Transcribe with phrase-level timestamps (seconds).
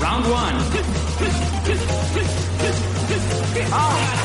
[0.00, 0.54] Round one.
[3.76, 4.23] Ah.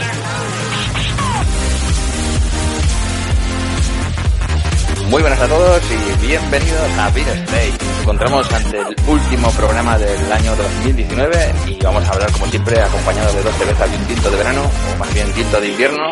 [5.09, 7.71] Muy buenas a todos y bienvenidos a Beer Stay.
[7.71, 12.79] Nos encontramos ante el último programa del año 2019 y vamos a hablar como siempre
[12.79, 16.03] acompañados de dos cervezas y un tinto de verano, o más bien tinto de invierno,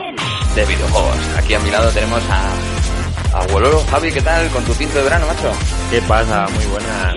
[0.56, 1.16] de videojuegos.
[1.38, 3.92] Aquí a mi lado tenemos a, a.
[3.92, 5.52] Javi, ¿qué tal con tu tinto de verano, macho?
[5.92, 6.48] ¿Qué pasa?
[6.56, 7.16] Muy buenas.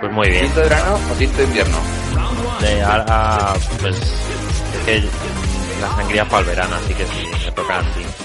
[0.00, 0.44] Pues muy bien.
[0.44, 1.78] ¿Tinto de verano o tinto de invierno?
[2.60, 5.08] De ahora, pues, es que
[5.80, 8.23] la sangría para el verano, así que sí, me toca así.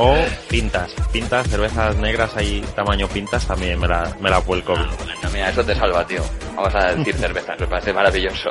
[0.00, 0.14] O
[0.48, 4.76] pintas, pintas, cervezas negras ahí, tamaño pintas, también me la, me la vuelco.
[4.76, 6.22] No, mira, eso te salva, tío.
[6.54, 8.48] Vamos a decir cervezas, me parece maravilloso.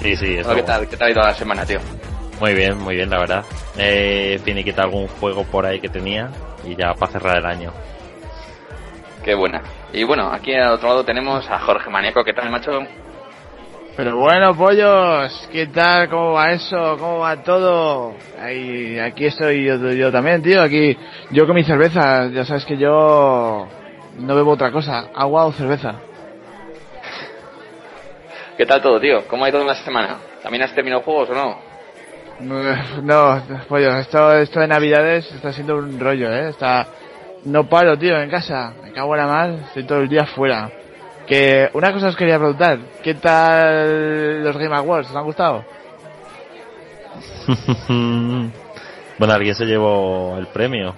[0.00, 0.54] Sí, sí, eso.
[0.54, 0.88] ¿Qué tal?
[0.88, 1.80] ¿Qué tal ha ido la semana, tío?
[2.38, 3.44] Muy bien, muy bien, la verdad.
[3.76, 6.30] Eh, finiquita algún juego por ahí que tenía
[6.64, 7.72] y ya para cerrar el año.
[9.24, 9.62] Qué buena.
[9.92, 12.24] Y bueno, aquí al otro lado tenemos a Jorge Maníaco.
[12.24, 12.80] ¿Qué tal, macho?
[14.02, 16.08] Pero bueno, pollos, ¿qué tal?
[16.08, 16.96] ¿Cómo va eso?
[16.98, 18.14] ¿Cómo va todo?
[18.40, 20.62] Ahí, aquí estoy yo, yo también, tío.
[20.62, 20.96] Aquí,
[21.30, 22.26] yo con mi cerveza.
[22.28, 23.68] Ya sabes que yo
[24.18, 25.96] no bebo otra cosa, agua o cerveza.
[28.56, 29.28] ¿Qué tal todo, tío?
[29.28, 30.16] ¿Cómo ha ido la semana?
[30.42, 31.58] ¿También has terminado juegos o no?
[33.02, 36.48] No, pollos, esto, esto de Navidades está siendo un rollo, ¿eh?
[36.48, 36.86] Está,
[37.44, 38.72] no paro, tío, en casa.
[38.82, 40.70] Me cago en la mal, estoy todo el día fuera.
[41.30, 45.10] Que una cosa os quería preguntar, ¿qué tal los Game Awards?
[45.10, 45.64] ¿Os han gustado?
[49.18, 50.94] bueno, alguien se llevó el premio.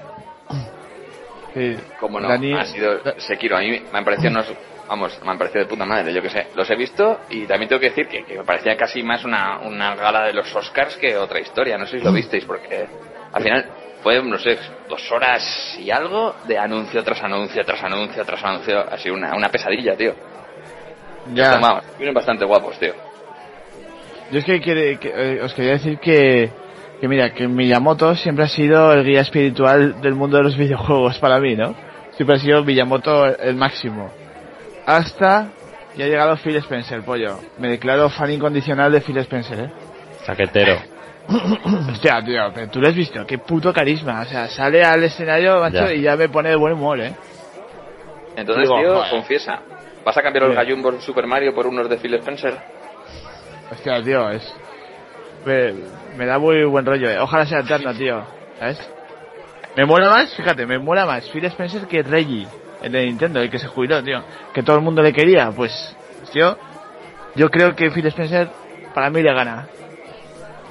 [1.54, 1.76] Sí.
[2.00, 3.56] Como no, Dani- ha sido Sekiro.
[3.58, 4.46] A mí me han parecido unos,
[4.88, 6.46] vamos, me han parecido de puta madre, yo que sé.
[6.54, 9.58] Los he visto y también tengo que decir que, que me parecía casi más una,
[9.58, 11.76] una gala de los Oscars que otra historia.
[11.76, 12.86] No sé si lo visteis porque
[13.32, 13.66] al final
[14.02, 14.58] fue, no sé,
[14.88, 18.80] dos horas y algo de anuncio tras anuncio, tras anuncio, tras anuncio.
[18.90, 20.14] Así una, una pesadilla, tío.
[21.34, 21.58] Ya.
[21.98, 22.94] Vienen bastante guapos, tío.
[24.30, 26.50] Yo es que, quiere- que, eh, os quería decir que,
[27.00, 31.18] que mira, que Miyamoto siempre ha sido el guía espiritual del mundo de los videojuegos
[31.18, 31.74] para mí, ¿no?
[32.16, 34.10] Siempre ha sido Miyamoto el, máximo.
[34.86, 35.48] Hasta
[35.94, 37.38] que ha llegado Phil Spencer, pollo.
[37.58, 39.70] Me declaro fan incondicional de Phil Spencer, ¿eh?
[40.26, 40.91] Chaquetero.
[41.92, 44.20] Hostia, tío, pero tú lo has visto, qué puto carisma.
[44.22, 45.92] O sea, sale al escenario, macho, Ya.
[45.94, 47.14] y ya me pone de buen humor, ¿eh?
[48.36, 49.10] Entonces, Digo, tío, joder.
[49.10, 49.60] confiesa.
[50.04, 52.58] ¿Vas a cambiar los gallumbos Super Mario por unos de Phil Spencer?
[53.70, 54.54] Hostia, tío, es...
[55.46, 55.74] Me,
[56.16, 57.18] me da muy buen rollo, ¿eh?
[57.18, 58.24] Ojalá sea eterno, tío.
[58.58, 58.90] ¿Sabes?
[59.76, 62.46] Me mola más, fíjate, me mola más Phil Spencer que Reggie,
[62.82, 64.22] el de Nintendo, el que se jubiló, tío.
[64.52, 65.96] Que todo el mundo le quería, pues...
[66.32, 66.56] Tío,
[67.34, 68.48] yo creo que Phil Spencer
[68.94, 69.66] para mí le gana.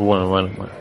[0.02, 0.72] Bueno, bueno, bueno.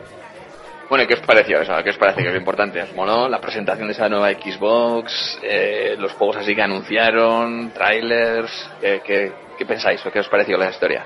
[0.89, 1.73] Bueno, ¿y qué os pareció eso?
[1.83, 2.81] ¿Qué os parece que es lo importante?
[2.81, 5.39] ¿Os moló la presentación de esa nueva Xbox?
[5.41, 8.51] Eh, los juegos así que anunciaron, trailers,
[8.81, 11.05] ¿qué, qué, qué pensáis o qué os pareció la historia?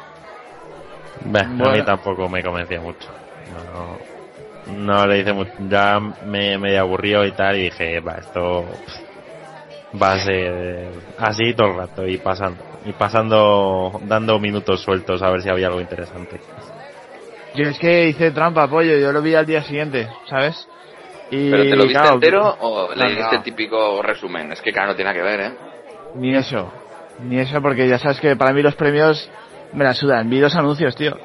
[1.26, 1.86] Bah, A mí Bueno.
[1.86, 3.08] tampoco me convencía mucho.
[3.54, 4.00] No,
[4.74, 5.52] no le hice mucho.
[5.70, 11.54] Ya me, me aburrió y tal y dije, va, esto pff, va a ser así
[11.54, 12.64] todo el rato y pasando.
[12.86, 16.40] Y pasando, dando minutos sueltos a ver si había algo interesante.
[17.56, 20.68] Yo es que hice trampa, pollo, yo lo vi al día siguiente, ¿sabes?
[21.32, 23.04] Y, ¿Pero te lo viste claro, entero o no.
[23.04, 24.52] el típico resumen?
[24.52, 25.58] Es que claro, no tiene nada que ver, ¿eh?
[26.16, 26.72] Ni eso.
[27.20, 29.30] Ni eso, porque ya sabes que para mí los premios
[29.74, 30.30] me la sudan.
[30.30, 31.18] Vi dos anuncios, tío.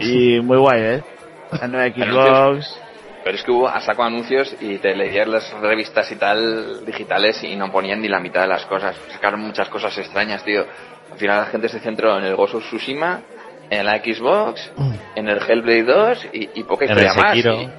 [0.00, 1.02] Y muy guay, ¿eh?
[1.60, 2.80] La nueva Xbox.
[3.24, 7.42] Pero es que hubo a saco anuncios y te leías las revistas y tal digitales
[7.42, 8.96] y no ponían ni la mitad de las cosas.
[9.10, 10.64] Sacaron muchas cosas extrañas, tío.
[11.10, 13.22] Al final la gente se centró en el of Tsushima,
[13.70, 14.72] en la Xbox,
[15.14, 17.36] en el Hellblade 2 y, y poca En historia el más.
[17.60, 17.70] Y-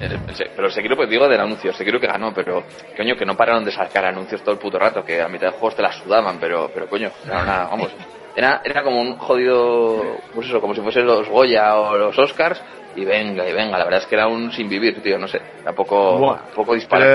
[0.00, 2.64] el- el Se- pero Sekiro, pues digo del anuncio, Sekiro que ganó, pero
[2.96, 5.52] coño, que no pararon de sacar anuncios todo el puto rato, que a mitad de
[5.52, 7.90] juegos te la sudaban, pero, pero coño, era una, vamos,
[8.36, 12.60] Era, era como un jodido, pues eso, como si fuesen los Goya o los Oscars,
[12.96, 15.40] y venga, y venga, la verdad es que era un sin vivir, tío, no sé,
[15.62, 17.12] era poco, Buah, poco disparate,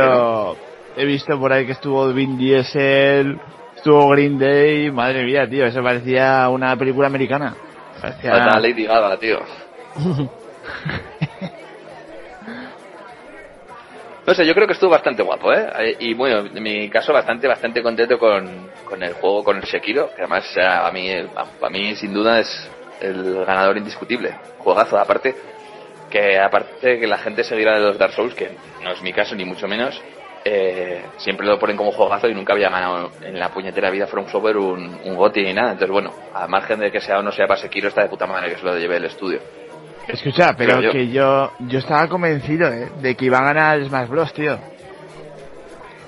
[0.95, 3.37] he visto por ahí que estuvo Vin Diesel,
[3.75, 7.53] estuvo Green Day, madre mía, tío, eso parecía una película americana.
[8.01, 8.31] Parecía...
[8.31, 9.39] Falta Lady Gaga, tío.
[14.25, 15.97] No sé, yo creo que estuvo bastante guapo, ¿eh?
[15.99, 20.11] Y bueno, en mi caso bastante, bastante contento con, con el juego, con el Sekiro,
[20.13, 22.69] que además eh, a mí, a mí sin duda es
[23.01, 24.35] el ganador indiscutible.
[24.59, 25.35] Juegazo, aparte,
[26.11, 28.51] que aparte que la gente seguirá de los Dark Souls, que
[28.83, 29.99] no es mi caso ni mucho menos,
[30.45, 34.27] eh, siempre lo ponen como juegazo y nunca había ganado en la puñetera vida From
[34.29, 35.71] Software un, un GOTY ni nada.
[35.71, 38.25] Entonces, bueno, a margen de que sea o no sea para Sekiro, está de puta
[38.25, 39.39] madre que se lo lleve el estudio.
[40.07, 40.91] Escucha, pero yo.
[40.91, 42.89] que yo, yo estaba convencido, ¿eh?
[42.99, 44.57] De que iba a ganar Smash Bros, tío.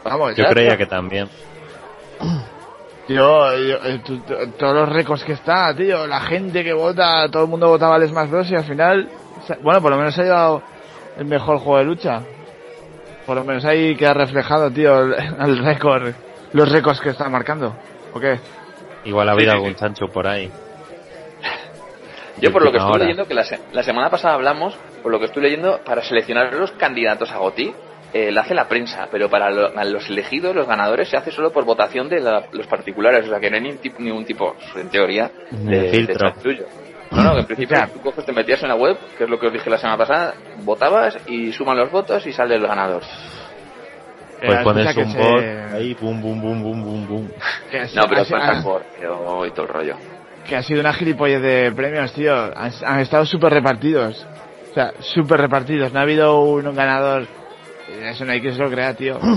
[0.04, 0.78] Vamos, Yo ya, creía tío.
[0.80, 1.30] que también.
[3.08, 4.02] Tío, yo- eh,
[4.58, 8.08] todos los récords que está, tío, la gente que vota, todo el mundo votaba al
[8.08, 9.10] Smash Bros y al final,
[9.62, 10.62] bueno, por lo menos se ha llevado
[11.18, 12.22] el mejor juego de lucha.
[13.32, 16.12] Por lo menos ahí queda reflejado, tío, el, el récord,
[16.52, 17.74] los récords que está marcando.
[18.14, 18.38] ¿O qué?
[19.06, 19.76] Igual ha habido sí, algún sí.
[19.76, 20.52] chancho por ahí.
[22.42, 22.98] Yo por lo que hora.
[22.98, 26.54] leyendo, que la, se- la semana pasada hablamos, por lo que estoy leyendo, para seleccionar
[26.56, 27.74] los candidatos a GOTI,
[28.12, 31.32] eh, la hace la prensa, pero para lo- a los elegidos, los ganadores, se hace
[31.32, 34.26] solo por votación de la- los particulares, o sea que no hay ni tip- ningún
[34.26, 36.34] tipo, en teoría, de, de filtro.
[36.44, 36.66] de.
[37.12, 39.40] No, no, que en principio tú coges, te metías en la web, que es lo
[39.40, 43.02] que os dije la semana pasada, votabas y suman los votos y sale el ganador.
[44.44, 47.28] Pues Eh, pones un bot se- ahí, bum, bum, bum, bum, bum, bum.
[47.70, 49.96] que se- No, pero es ha- mejor, pero y todo el rollo.
[50.48, 52.34] que ha sido una gilipollez de premios, tío.
[52.36, 54.26] Han, han estado súper repartidos.
[54.72, 55.94] O sea, súper repartidos.
[55.94, 57.28] No ha habido un ganador.
[58.02, 59.20] Eso no hay que se lo crea, tío.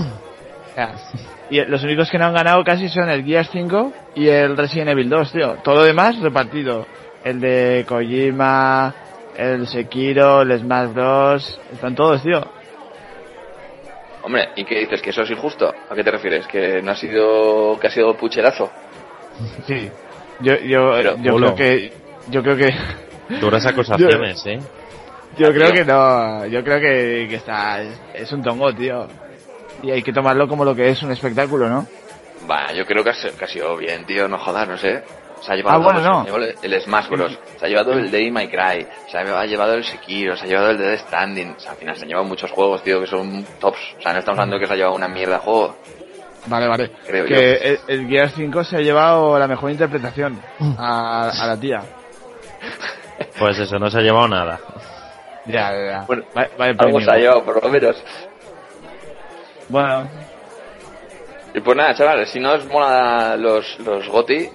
[0.71, 0.93] O sea,
[1.49, 4.89] y los únicos que no han ganado casi son el Gears 5 y el Resident
[4.89, 5.53] Evil 2, tío.
[5.63, 6.85] Todo lo demás repartido.
[7.25, 8.93] El de Kojima,
[9.35, 11.59] el Sekiro, el Smash Bros.
[11.73, 12.39] Están todos, tío.
[14.21, 15.01] Hombre, ¿y qué dices?
[15.01, 15.73] ¿Que eso es injusto?
[15.89, 16.45] ¿A qué te refieres?
[16.47, 18.71] ¿Que no ha sido, que ha sido pucherazo?
[19.67, 19.89] Sí.
[20.41, 21.55] Yo, yo, Pero, yo bolo.
[21.55, 21.93] creo que,
[22.29, 22.69] yo creo que,
[23.41, 24.59] Duras acusaciones, ¿eh?
[25.37, 29.07] Yo creo que no, yo creo que, que está, es, es un tongo, tío.
[29.81, 31.87] Y hay que tomarlo como lo que es un espectáculo, ¿no?
[32.49, 35.03] Va, yo creo que ha, sido- que ha sido bien, tío, no jodas, no sé.
[35.45, 36.23] Se ha llevado, Ah, bueno, todo, no.
[36.23, 37.39] se ha llevado el, Smash Bros.
[37.59, 38.87] Se ha llevado el Day My Cry.
[39.11, 40.35] Se ha llevado el Sekiro.
[40.35, 41.51] Se ha llevado el Dead Standing.
[41.55, 43.79] O sea, al final se han llevado muchos juegos, tío, que son tops.
[43.97, 45.75] O sea, no estamos hablando de que se ha llevado una mierda de juego.
[46.47, 46.91] Vale, vale.
[47.07, 50.39] Creo que el, el Gear 5 se ha llevado la mejor interpretación
[50.77, 51.81] a, a la tía.
[53.39, 54.59] Pues eso, no se ha llevado nada.
[55.45, 56.01] Ya, ya, ya.
[56.05, 57.01] Bueno, vale, vale, Algo premio.
[57.01, 57.95] se ha llevado, por lo menos.
[59.69, 60.09] Bueno,
[61.53, 64.49] Y pues nada, chavales, si no os mola los, los GOTI,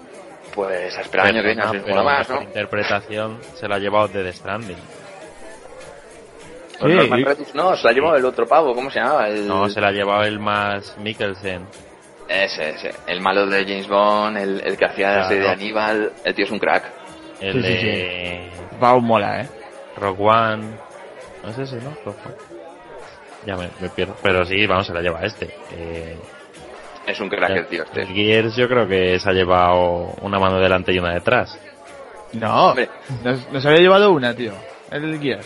[0.65, 2.43] pues a esperar el año que viene, mola más, ¿no?
[2.43, 4.77] interpretación se la ha llevado de The Stranding.
[6.79, 6.97] Pues Sí.
[6.99, 9.29] Norman Reedus no, se la ha llevado el otro pavo, ¿cómo se llamaba?
[9.29, 9.47] El...
[9.49, 11.67] No, se la ha llevado el más Mikkelsen.
[12.29, 12.91] Ese, ese.
[13.07, 15.49] El malo de James Bond, el, el que hacía la serie de.
[15.51, 16.13] Aníbal.
[16.25, 16.85] El tío es un crack.
[17.41, 19.49] El Sí, sí, de Pau mola, eh.
[19.97, 20.63] Rock One.
[21.43, 21.91] No es ese, ¿no?
[22.05, 22.37] One.
[23.47, 24.15] Ya me, me pierdo.
[24.23, 25.51] Pero sí, vamos, se la lleva este.
[25.73, 26.17] Eh,
[27.11, 28.03] Es un crack el tío este.
[28.03, 31.59] el Gears yo creo que se ha llevado una mano delante y una detrás.
[32.35, 32.89] No, Hombre.
[33.25, 34.53] nos, nos había llevado una, tío.
[34.91, 35.41] El Gear.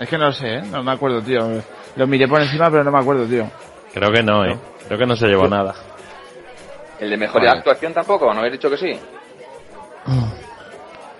[0.00, 0.62] Es que no lo sé, ¿eh?
[0.70, 1.62] No me acuerdo, tío.
[1.96, 3.48] Lo miré por encima, pero no me acuerdo, tío.
[3.92, 4.58] Creo que no, ¿eh?
[4.88, 5.74] Creo que no se llevó nada.
[6.98, 7.58] El de mejor Vale.
[7.58, 8.98] actuación tampoco, ¿no habéis dicho que sí?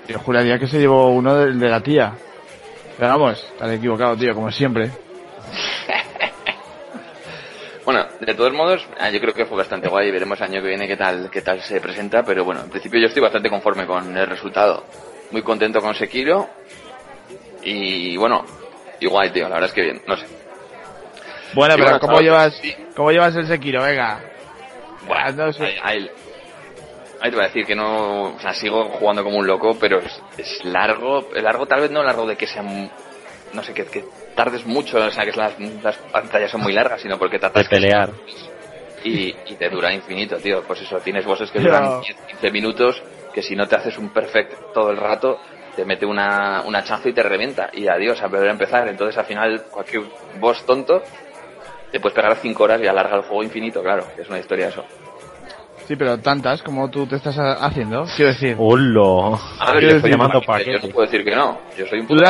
[0.09, 2.13] Yo juraría que se llevó uno de, de la tía.
[2.99, 4.91] Pero vamos, estaré equivocado, tío, como siempre.
[7.85, 10.11] Bueno, de todos modos, ah, yo creo que fue bastante guay.
[10.11, 12.23] Veremos el año que viene qué tal, qué tal se presenta.
[12.23, 14.85] Pero bueno, en principio yo estoy bastante conforme con el resultado.
[15.31, 16.49] Muy contento con Sekiro.
[17.63, 18.45] Y bueno,
[19.01, 19.45] y guay, tío.
[19.49, 20.27] La verdad es que bien, no sé.
[21.55, 22.75] Bueno, Y pero bueno, ¿cómo llevas, sí.
[22.97, 23.83] cómo llevas el Sekiro?
[23.83, 24.21] Venga.
[25.07, 25.65] Buah, Ah, no sé.
[25.65, 26.11] ahí, ahí-
[27.21, 29.99] ahí te voy a decir que no, o sea, sigo jugando como un loco, pero
[30.01, 32.63] es, es largo, largo tal vez no largo de que sea,
[33.55, 37.01] no sé, que, que tardes mucho, o sea, que las, las pantallas son muy largas,
[37.01, 38.11] sino porque te De pelear.
[39.05, 40.63] y, y te dura infinito, tío.
[40.67, 44.11] Pues eso, tienes bosses que duran 10, 15 minutos, que si no te haces un
[44.11, 45.39] perfect todo el rato,
[45.77, 47.69] te mete una, una chazo y te revienta.
[47.73, 48.89] Y adiós, a volver a empezar.
[48.89, 50.03] Entonces al final, cualquier
[50.41, 51.03] boss tonto,
[51.93, 54.05] te puedes pegar 5 horas y alarga el juego infinito, claro.
[54.19, 54.85] Es una historia eso.
[55.87, 58.07] Sí, pero tantas como tú te estás ha- haciendo.
[58.17, 59.39] Quiero decir, ¡Hola!
[59.61, 61.59] A ver, yo un llamando paquete, yo no puedo decir que no.
[61.77, 62.23] Yo soy un puto.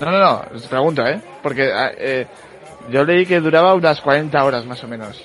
[0.00, 1.20] No, no, no, os pregunto, ¿eh?
[1.42, 2.26] Porque ah, eh,
[2.90, 5.16] yo leí que duraba unas 40 horas más o menos.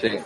[0.00, 0.18] Sí.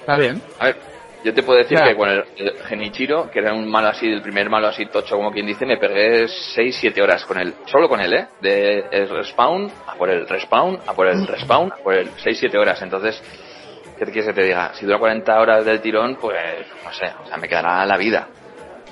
[0.00, 0.40] ¿Está bien?
[0.58, 0.76] A ver,
[1.24, 4.22] Yo te puedo decir que con el, el Genichiro, que era un malo así, el
[4.22, 7.54] primer malo así tocho, como quien dice, me pegué 6-7 horas con él.
[7.66, 8.28] Solo con él, ¿eh?
[8.40, 12.56] De el respawn a por el respawn, a por el respawn, a por el 6-7
[12.56, 12.80] horas.
[12.80, 13.20] Entonces,
[13.98, 14.72] ¿qué te quieres que te diga?
[14.74, 18.28] Si dura 40 horas del tirón, pues no sé, o sea, me quedará la vida.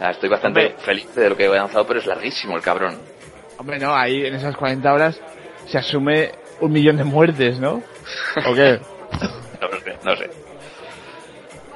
[0.01, 0.83] Estoy bastante Hombre.
[0.85, 2.99] feliz de lo que he avanzado, pero es larguísimo el cabrón.
[3.65, 5.19] Hombre, no, ahí en esas 40 horas
[5.67, 7.83] se asume un millón de muertes, ¿no?
[8.47, 8.79] ¿O qué?
[9.59, 10.31] No lo sé, no sé.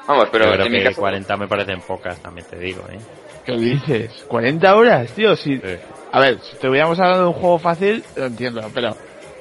[0.07, 1.00] Vamos, pero Yo creo en mi que caso...
[1.00, 2.99] 40 me parecen pocas, también te digo, ¿eh?
[3.47, 4.26] ¿Qué dices?
[4.28, 5.35] ¿40 horas, tío?
[5.35, 5.57] Si...
[5.57, 5.76] Sí.
[6.12, 8.95] A ver, si estuviéramos hablando de un juego fácil, lo entiendo, pero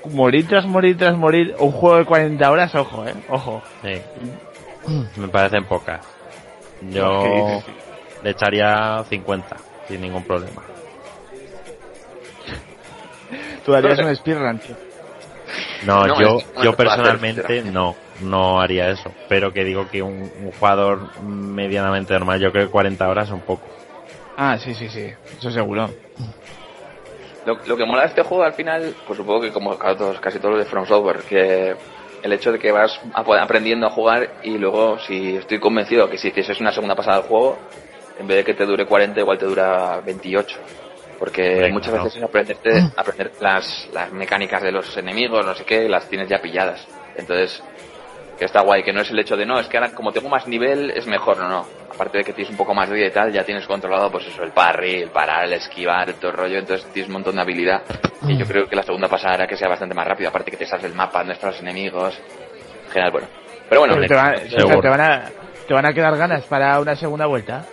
[0.06, 3.62] morir tras morir tras morir, un juego de 40 horas, ojo, eh, ojo.
[3.82, 4.02] Sí.
[5.20, 6.00] Me parecen pocas.
[6.80, 7.62] ¿Qué Yo
[8.24, 9.58] le echaría 50,
[9.90, 10.77] sin ningún problema.
[13.68, 14.76] Tú harías un speedrun, tío.
[15.86, 19.14] No, No, yo, es- yo personalmente no, no haría eso.
[19.28, 23.42] Pero que digo que un, un jugador medianamente normal, yo creo que 40 horas son
[23.42, 23.68] poco.
[24.38, 25.90] Ah, sí, sí, sí, eso seguro.
[27.46, 30.54] Lo, lo que mola de este juego al final, pues supongo que como casi todos,
[30.56, 31.76] los de From Software, que
[32.24, 36.18] el hecho de que vas ap- aprendiendo a jugar y luego si estoy convencido que
[36.18, 37.58] si hicieses una segunda pasada del juego,
[38.18, 40.58] en vez de que te dure 40, igual te dura 28.
[41.20, 42.04] Porque Venga, muchas ¿no?
[42.04, 46.30] veces es aprenderte, aprender las, las mecánicas de los enemigos, no sé qué, las tienes
[46.30, 46.86] ya pilladas.
[47.16, 47.64] Entonces,
[48.38, 50.30] que está guay, que no es el hecho de no, es que ahora como tengo
[50.30, 51.66] más nivel es mejor, no, no.
[51.94, 54.28] Aparte de que tienes un poco más de vida y tal, ya tienes controlado pues
[54.28, 57.42] eso, el parry, el parar, el esquivar, todo el rollo, entonces tienes un montón de
[57.42, 57.82] habilidad.
[58.28, 60.58] Y yo creo que la segunda pasada hará que sea bastante más rápido, aparte que
[60.58, 62.20] te sabes el mapa, dónde están los enemigos.
[62.92, 63.28] Genial, bueno.
[63.70, 64.08] Pero bueno, Pero
[64.82, 65.24] te van a,
[65.68, 67.66] te van a quedar ganas para una segunda vuelta.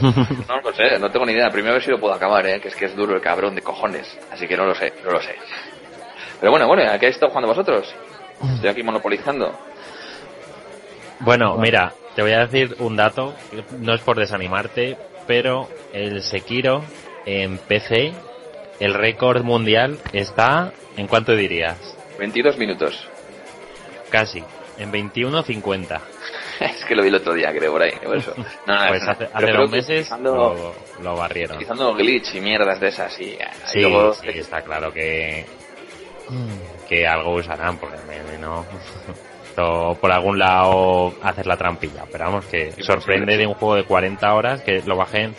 [0.48, 1.50] no lo sé, no tengo ni idea.
[1.50, 3.54] Primero a ver si lo puedo acabar, eh, que es que es duro el cabrón
[3.54, 4.18] de cojones.
[4.30, 5.34] Así que no lo sé, no lo sé.
[6.40, 7.94] Pero bueno, bueno, ¿a qué estáis jugando vosotros?
[8.54, 9.56] Estoy aquí monopolizando.
[11.20, 13.34] Bueno, mira, te voy a decir un dato,
[13.78, 14.96] no es por desanimarte,
[15.26, 16.82] pero el Sekiro
[17.24, 18.12] en PC,
[18.80, 21.78] el récord mundial está, ¿en cuánto dirías?
[22.18, 23.08] 22 minutos.
[24.10, 24.42] Casi,
[24.78, 26.00] en 21.50.
[26.76, 27.92] es que lo vi el otro día, creo, por ahí.
[28.02, 28.34] Por eso.
[28.66, 31.56] No, no, Pues hace, dos meses lo, lo barrieron.
[31.56, 35.44] utilizando glitch y mierdas de esas y, y Sí, luego sí, está claro que,
[36.88, 37.96] que algo usarán, porque
[38.40, 38.64] no...
[39.54, 44.34] Por algún lado hacer la trampilla, pero vamos, que sorprende de un juego de 40
[44.34, 45.34] horas que lo bajen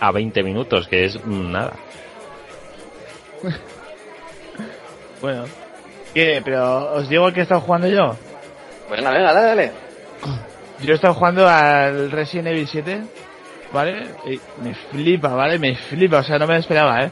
[0.00, 1.74] a 20 minutos, que es mm, nada.
[5.20, 5.44] Bueno.
[6.14, 6.40] ¿Qué?
[6.44, 8.16] Pero os digo que he estado jugando yo.
[8.90, 9.72] Venga, venga, dale, dale.
[10.82, 13.00] Yo he estado jugando al Resident Evil 7,
[13.72, 14.06] ¿vale?
[14.26, 15.58] Y me flipa, ¿vale?
[15.58, 17.10] Me flipa, o sea, no me lo esperaba, ¿eh?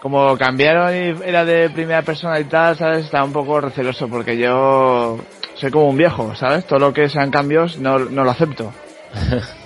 [0.00, 3.06] Como cambiaron y era de primera persona y tal, ¿sabes?
[3.06, 5.18] Estaba un poco receloso porque yo
[5.54, 6.66] soy como un viejo, ¿sabes?
[6.66, 8.72] Todo lo que sean cambios no, no lo acepto.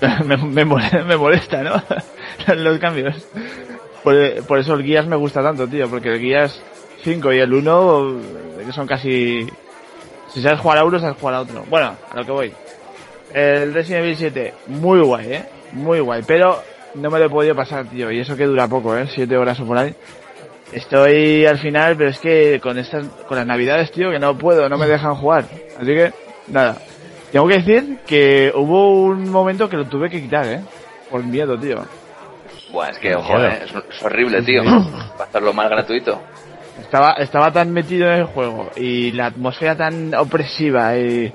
[0.26, 1.80] me, me, mole- me molesta, ¿no?
[2.56, 3.14] Los cambios.
[4.02, 6.60] Por, por eso el Guías me gusta tanto, tío, porque el Guías
[7.04, 8.16] 5 y el 1
[8.66, 9.46] que son casi...
[10.28, 11.64] Si sabes jugar a uno, sabes jugar a otro.
[11.70, 12.52] Bueno, a lo que voy.
[13.34, 15.44] El Resident Evil 7, muy guay, ¿eh?
[15.72, 16.62] Muy guay, pero
[16.94, 18.12] no me lo he podido pasar, tío.
[18.12, 19.08] Y eso que dura poco, ¿eh?
[19.12, 19.92] Siete horas o por ahí.
[20.72, 24.68] Estoy al final, pero es que con estas, con las navidades, tío, que no puedo,
[24.68, 25.46] no me dejan jugar.
[25.76, 26.12] Así que,
[26.46, 26.76] nada.
[27.32, 30.60] Tengo que decir que hubo un momento que lo tuve que quitar, ¿eh?
[31.10, 31.84] Por miedo, tío.
[32.70, 34.62] Buah, es que, ojo, eh, es, horrible, tío.
[34.64, 36.20] Va a hacerlo más gratuito.
[36.80, 41.32] Estaba, estaba tan metido en el juego y la atmósfera tan opresiva y,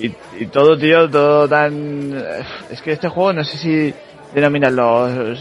[0.00, 2.12] y, y todo, tío, todo tan...
[2.70, 3.94] Es que este juego no sé si
[4.34, 5.36] denominarlo eh,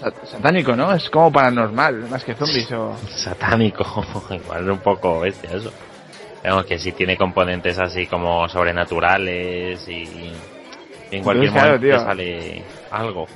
[0.00, 0.92] sa- satánico, ¿no?
[0.94, 2.96] Es como paranormal, más que zombies o...
[3.08, 3.84] Satánico,
[4.30, 5.72] igual es un poco bestia eso.
[6.42, 13.26] Vemos que sí tiene componentes así como sobrenaturales y, y en cualquier momento sale algo.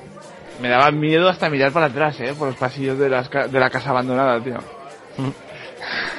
[0.60, 2.34] Me daba miedo hasta mirar para atrás, ¿eh?
[2.37, 4.58] Por los pasillos de, las ca- de la casa abandonada, tío.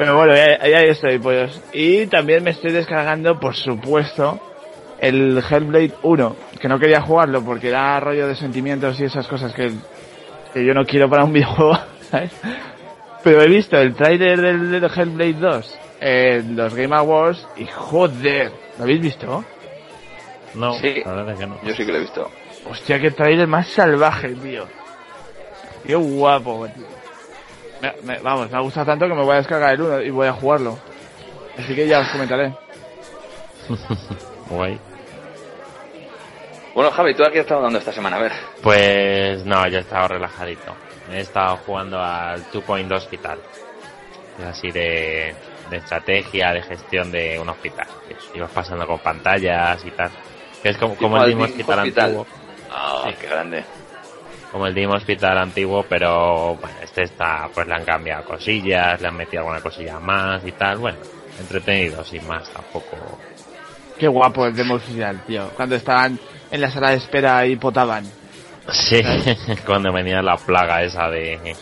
[0.00, 1.60] Pero bueno, ahí, ahí ahí estoy, pues.
[1.74, 4.40] Y también me estoy descargando, por supuesto,
[4.98, 9.52] el Hellblade 1, que no quería jugarlo porque era rollo de sentimientos y esas cosas
[9.52, 9.70] que,
[10.54, 11.78] que yo no quiero para un videojuego,
[12.10, 12.30] ¿sabes?
[13.22, 18.52] Pero he visto el tráiler del, del Hellblade 2 en los Game Awards y joder,
[18.78, 19.44] ¿lo habéis visto?
[20.54, 21.02] No, Sí.
[21.04, 21.58] la verdad es que no.
[21.62, 22.30] Yo sí que lo he visto.
[22.70, 24.64] Hostia, qué trailer más salvaje, tío.
[25.86, 26.99] Qué guapo, tío.
[27.80, 30.10] Me- me- vamos, me ha gustado tanto que me voy a descargar el 1 y
[30.10, 30.78] voy a jugarlo.
[31.58, 32.54] Así que ya os comentaré.
[34.48, 34.78] Guay.
[36.74, 38.16] Bueno, Javi, ¿tú a qué has estado dando esta semana?
[38.16, 38.32] A ver.
[38.62, 40.74] Pues no, yo he estado relajadito.
[41.10, 43.38] He estado jugando al Two Point Hospital.
[44.38, 45.34] Es así de,
[45.68, 47.86] de estrategia, de gestión de un hospital.
[48.34, 50.10] Ibas pasando con pantallas y tal.
[50.62, 52.26] Que es como, como el Dim Hospital, antiguo.
[52.70, 53.14] Ah, Sí.
[53.20, 53.64] qué grande.
[54.52, 59.08] Como el Dim Hospital antiguo, pero bueno, este está, pues le han cambiado cosillas, le
[59.08, 60.78] han metido alguna cosilla más y tal.
[60.78, 60.98] Bueno,
[61.38, 62.96] entretenido, sin más, tampoco.
[63.98, 65.50] Qué guapo el Demo Oficial, tío.
[65.50, 66.18] Cuando estaban
[66.50, 68.04] en la sala de espera y potaban.
[68.72, 69.02] Sí,
[69.66, 71.54] cuando venía la plaga esa de...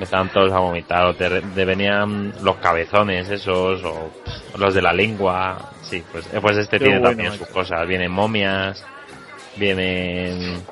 [0.00, 4.10] Estaban todos a vomitar, o te, te venían los cabezones esos, o
[4.58, 5.70] los de la lengua.
[5.82, 7.86] Sí, pues, eh, pues este Qué tiene bueno, también sus cosas.
[7.86, 8.84] Vienen momias,
[9.56, 10.62] vienen...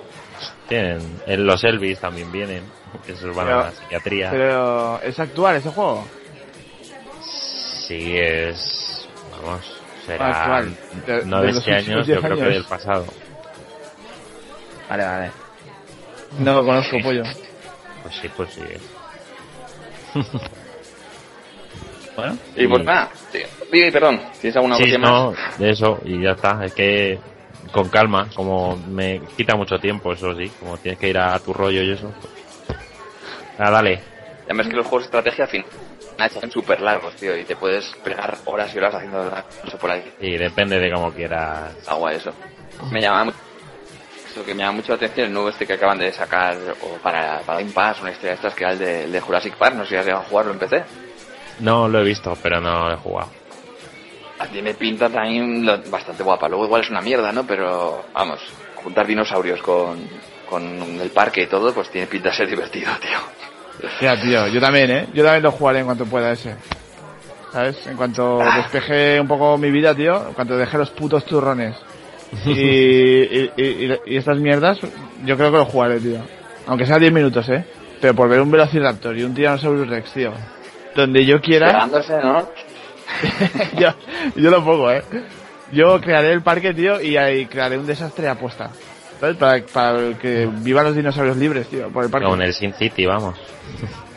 [0.72, 2.62] Tienen, en los Elvis también vienen,
[3.04, 4.30] que esos van Pero- a la psiquiatría.
[4.30, 6.06] Pero, ¿es actual ese juego?
[7.86, 9.06] Sí, es...
[9.44, 10.40] Vamos, será...
[10.42, 10.76] Actual.
[11.06, 13.04] De- no de este año, yo 10 creo que del pasado.
[14.88, 15.30] Vale, vale.
[16.38, 17.22] No lo conozco, pollo.
[18.02, 18.62] Pues sí, pues sí.
[22.16, 22.36] Bueno.
[22.56, 23.38] Y pues nada, sí.
[23.72, 25.58] Dime, perdón, ¿tienes alguna Sí, no, más?
[25.58, 26.62] de eso, y ya está.
[26.62, 27.18] Es que
[27.72, 31.52] con calma, como me quita mucho tiempo, eso sí, como tienes que ir a tu
[31.52, 32.12] rollo y eso.
[33.58, 34.00] Ah, dale.
[34.46, 35.64] Ya ves que los juegos de estrategia, al fin,
[36.40, 39.32] son súper largos, tío, y te puedes pegar horas y horas haciendo
[39.66, 40.12] eso por ahí.
[40.20, 41.72] Y depende de cómo quieras.
[41.88, 42.32] Agua eso.
[42.90, 43.32] Me llama mu-
[44.36, 46.96] Lo que me llama mucho la atención el nuevo este que acaban de sacar o
[47.02, 49.54] para, para Game Pass, una historia de estas que era el de, el de Jurassic
[49.56, 50.82] Park, no sé si has llegado a jugarlo en PC.
[51.60, 53.30] No lo he visto, pero no lo he jugado.
[54.42, 56.48] A ti me pinta también lo- bastante guapa.
[56.48, 57.44] Luego igual es una mierda, ¿no?
[57.46, 58.40] Pero vamos,
[58.76, 59.98] juntar dinosaurios con,
[60.48, 60.64] con
[61.00, 63.88] el parque y todo, pues tiene pinta de ser divertido, tío.
[64.00, 65.06] Ya, tío, yo también, ¿eh?
[65.14, 66.54] Yo también lo jugaré en cuanto pueda ese.
[67.52, 67.86] ¿Sabes?
[67.86, 71.76] En cuanto despeje un poco mi vida, tío, en cuanto deje los putos turrones
[72.46, 74.78] y, y, y- y estas mierdas,
[75.24, 76.18] yo creo que lo jugaré, tío.
[76.66, 77.64] Aunque sea 10 minutos, ¿eh?
[78.00, 80.32] Pero por ver un Velociraptor y un Tyrannosaurus Rex, tío.
[80.96, 82.48] Donde yo quiera, Pegándose, ¿no?
[83.78, 83.94] yo,
[84.36, 85.02] yo lo pongo, ¿eh?
[85.72, 88.70] Yo crearé el parque, tío, y ahí crearé un desastre apuesta.
[89.18, 89.36] ¿Sabes?
[89.36, 92.24] Para, para que vivan los dinosaurios libres, tío, por el parque.
[92.24, 93.38] Como en el Sin City, vamos.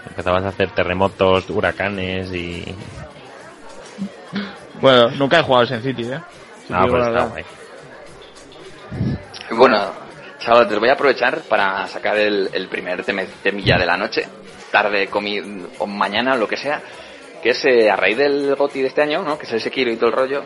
[0.09, 2.65] Empezabas a hacer terremotos, huracanes y...
[4.81, 6.19] Bueno, nunca he jugado al Sin City, ¿eh?
[6.61, 7.45] Si te Ah, pues está guay.
[9.51, 9.91] Bueno,
[10.39, 14.27] chavales, les voy a aprovechar para sacar el, el primer temilla de la noche,
[14.71, 15.41] tarde, comi
[15.77, 16.81] o mañana, o lo que sea,
[17.45, 19.37] que es eh, a raíz del GOTI de este año, ¿no?
[19.37, 20.43] Que es el Sekiro y todo el rollo.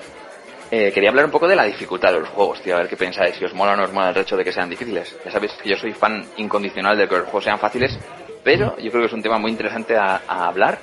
[0.70, 2.98] eh, quería hablar un poco de la dificultad de los juegos, tío, a ver qué
[2.98, 5.18] pensáis, si os mola o no os mola el hecho de que sean difíciles.
[5.24, 7.98] Ya sabéis que yo soy fan incondicional de que los juegos sean fáciles,
[8.44, 10.78] pero yo creo que es un tema muy interesante a, a hablar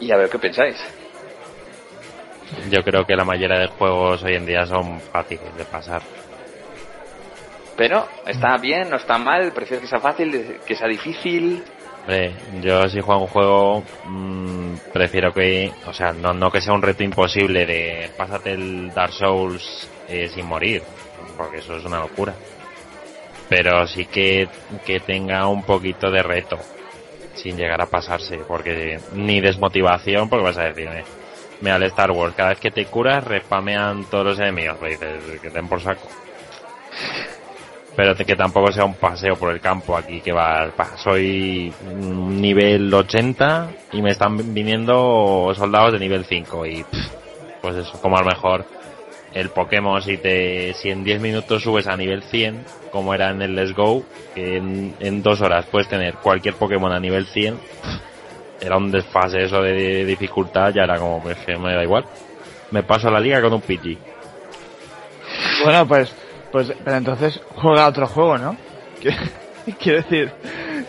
[0.00, 0.76] y a ver qué pensáis.
[2.68, 6.02] Yo creo que la mayoría de juegos hoy en día son fáciles de pasar.
[7.76, 8.90] Pero, ¿está bien?
[8.90, 9.52] ¿No está mal?
[9.52, 10.58] ¿Prefieres que sea fácil?
[10.66, 11.62] ¿Que sea difícil?
[12.62, 16.80] Yo si juego un juego mm, prefiero que, o sea, no, no que sea un
[16.80, 20.82] reto imposible de pásate el Dark Souls eh, sin morir,
[21.36, 22.34] porque eso es una locura.
[23.50, 24.48] Pero sí que,
[24.86, 26.58] que tenga un poquito de reto,
[27.34, 31.04] sin llegar a pasarse, porque ni desmotivación, porque vas a decir, eh,
[31.60, 35.50] mira el Star Wars, cada vez que te curas respamean todos los enemigos, pues que
[35.50, 36.08] den por saco.
[37.98, 43.70] Pero que tampoco sea un paseo por el campo aquí que va, soy nivel 80
[43.90, 46.84] y me están viniendo soldados de nivel 5 y
[47.60, 48.64] pues eso, como a lo mejor
[49.34, 53.42] el Pokémon si te si en 10 minutos subes a nivel 100 como era en
[53.42, 57.56] el Let's Go que en, en dos horas puedes tener cualquier Pokémon a nivel 100
[57.56, 62.04] pff, era un desfase eso de dificultad ya era como pues me da igual.
[62.70, 63.98] Me paso la liga con un Pidgey.
[65.64, 66.14] Bueno, pues,
[66.52, 68.56] pues, pero entonces juega otro juego, ¿no?
[69.02, 69.16] Qui-
[69.78, 70.32] Quiero decir,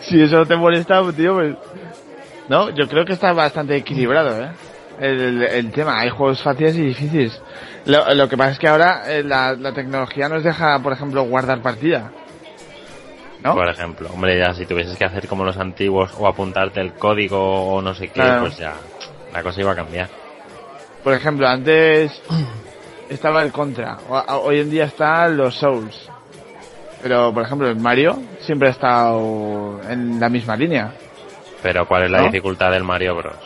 [0.02, 1.54] si eso te molesta, tío, pues,
[2.48, 4.48] no, yo creo que está bastante equilibrado, ¿eh?
[5.00, 7.40] El, el tema, hay juegos fáciles y difíciles.
[7.86, 11.22] Lo, lo que pasa es que ahora eh, la, la tecnología nos deja, por ejemplo,
[11.22, 12.10] guardar partida.
[13.42, 13.54] ¿No?
[13.54, 17.38] Por ejemplo, hombre, ya si tuvieses que hacer como los antiguos o apuntarte el código
[17.72, 18.42] o no sé qué, Claro.
[18.42, 18.74] pues ya
[19.32, 20.08] la cosa iba a cambiar.
[21.02, 22.20] Por ejemplo, antes
[23.10, 23.98] estaba el Contra,
[24.42, 26.08] hoy en día están los Souls.
[27.02, 30.92] Pero, por ejemplo, el Mario siempre ha estado en la misma línea.
[31.62, 32.24] Pero ¿cuál es la ¿No?
[32.24, 33.36] dificultad del Mario Bros?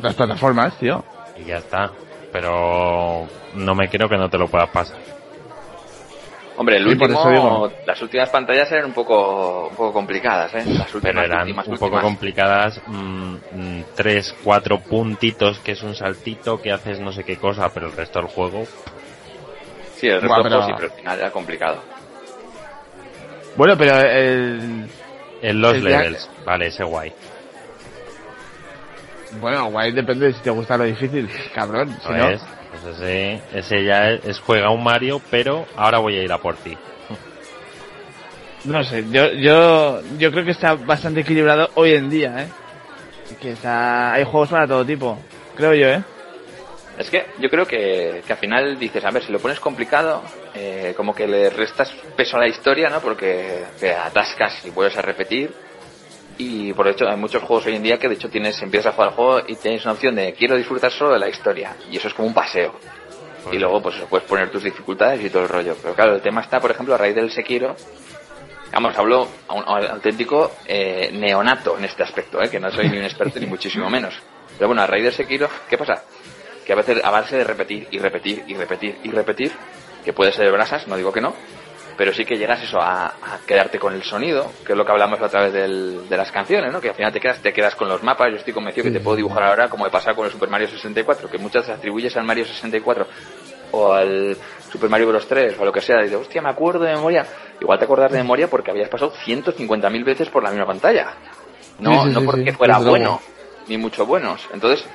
[0.00, 1.04] Las plataformas, tío.
[1.38, 1.90] Y ya está.
[2.32, 4.98] Pero no me creo que no te lo puedas pasar.
[6.60, 7.72] Hombre, el Sí, por último, eso digo.
[7.86, 10.62] las últimas pantallas eran un poco, un poco complicadas, ¿eh?
[10.66, 12.04] Las últimas, Pero eran últimas, un poco últimas.
[12.04, 17.38] complicadas, mm, mm, tres, cuatro puntitos, que es un saltito, que haces no sé qué
[17.38, 18.66] cosa, pero el resto del juego,
[19.96, 21.82] Sí, el resto del juego pero- sí, pero al final era complicado.
[23.56, 24.86] Bueno, pero el...
[25.40, 27.10] en los El levels, vale, ese guay.
[29.40, 31.96] Bueno, guay depende de si te gusta lo difícil, cabrón.
[32.06, 32.42] Si no, ¿Ves?
[32.70, 36.38] Pues ese, ese ya es, es juega un Mario, pero ahora voy a ir a
[36.38, 36.76] por ti.
[38.64, 42.48] no sé, yo, yo, yo creo que está bastante equilibrado hoy en día, ¿eh?
[43.40, 45.18] Que está, hay juegos para todo tipo,
[45.56, 46.02] creo yo, ¿eh?
[46.98, 50.22] Es que yo creo que, que al final dices, a ver, si lo pones complicado,
[50.54, 53.00] eh, como que le restas peso a la historia, ¿no?
[53.00, 55.50] Porque te atascas y vuelves a repetir.
[56.42, 58.92] Y por hecho, hay muchos juegos hoy en día que de hecho tienes, empiezas a
[58.94, 61.76] jugar al juego y tienes una opción de quiero disfrutar solo de la historia.
[61.90, 62.72] Y eso es como un paseo.
[63.52, 65.76] Y luego pues puedes poner tus dificultades y todo el rollo.
[65.82, 67.76] Pero claro, el tema está, por ejemplo, a raíz del Sekiro.
[68.72, 72.48] Vamos, hablo a un, a un auténtico eh, neonato en este aspecto, ¿eh?
[72.48, 74.14] que no soy ni un experto ni muchísimo menos.
[74.56, 76.04] Pero bueno, a raíz del Sekiro, ¿qué pasa?
[76.64, 79.52] Que a veces a base de repetir y repetir y repetir y repetir,
[80.06, 81.34] que puede ser de brasas, no digo que no,
[82.00, 84.90] pero sí que llegas eso a, a quedarte con el sonido, que es lo que
[84.92, 86.80] hablamos a través del- de las canciones, ¿no?
[86.80, 88.30] Que al final te quedas, te quedas con los mapas.
[88.30, 90.66] Yo estoy convencido que te puedo dibujar ahora como he pasado con el Super Mario
[90.68, 93.06] 64, que muchas atribuyes al Mario 64
[93.72, 94.34] o al
[94.72, 96.94] Super Mario Bros 3 o a lo que sea, y dices, hostia, me acuerdo de
[96.94, 97.26] memoria.
[97.60, 101.12] Igual te acordás de memoria porque habías pasado 150.000 veces por la misma pantalla.
[101.80, 103.20] No, Sí, sí, no porque sí, fuera bueno,
[103.68, 104.48] ni mucho buenos.
[104.54, 104.86] Entonces,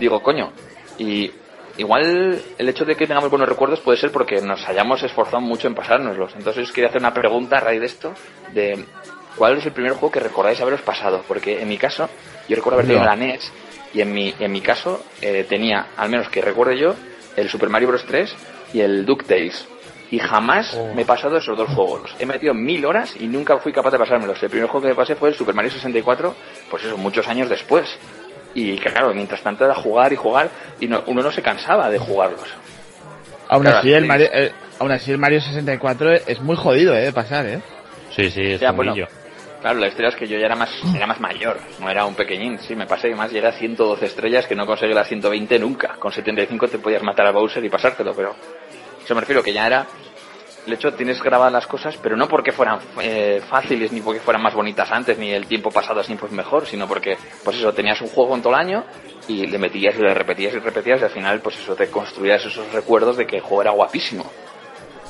[0.00, 0.50] digo, coño,
[0.98, 1.30] y
[1.78, 5.66] igual el hecho de que tengamos buenos recuerdos puede ser porque nos hayamos esforzado mucho
[5.68, 6.34] en pasárnoslos.
[6.36, 8.12] Entonces, quería hacer una pregunta a raíz de esto,
[8.52, 8.84] de
[9.36, 11.22] cuál es el primer juego que recordáis haberos pasado.
[11.26, 12.08] Porque en mi caso,
[12.48, 13.10] yo recuerdo haber tenido No.
[13.10, 13.52] la NES,
[13.94, 16.94] y en mi, en mi caso eh, tenía, al menos que recuerde yo,
[17.36, 18.04] el Super Mario Bros.
[18.04, 18.34] 3
[18.74, 19.66] y el DuckTales.
[20.10, 20.94] Y jamás Oh.
[20.94, 22.14] me he pasado esos dos juegos.
[22.18, 24.42] He metido mil horas y nunca fui capaz de pasármelos.
[24.42, 26.34] El primer juego que me pasé fue el Super Mario 64,
[26.70, 27.86] pues eso, muchos años después.
[28.58, 30.48] Y claro, mientras tanto era jugar y jugar
[30.80, 32.48] y no- uno no se cansaba de jugarlos.
[33.48, 34.04] Aún Claro, así, el.
[34.06, 37.02] Mario, eh, aún así el Mario 64 es muy jodido, ¿eh?
[37.06, 37.60] De pasar, ¿eh?
[38.14, 38.94] Sí, sí, es bueno.
[39.60, 42.14] Claro, la historia es que yo ya era más, era más mayor, no era un
[42.14, 42.58] pequeñín.
[42.60, 45.94] Sí, me pasé más, llegué a 112 estrellas que no conseguí las 120 nunca.
[45.98, 48.34] Con 75 te podías matar a Bowser y pasártelo, pero...
[49.04, 49.86] Eso me refiero que ya era...
[50.68, 54.42] El hecho, tienes grabadas las cosas, pero no porque fueran eh, fáciles, ni porque fueran
[54.42, 57.98] más bonitas antes, ni el tiempo pasado siempre es mejor, sino porque, pues eso, tenías
[58.02, 58.84] un juego en todo el año
[59.28, 62.44] y le metías y le repetías y repetías y al final, pues eso, te construías
[62.44, 64.30] esos recuerdos de que el juego era guapísimo.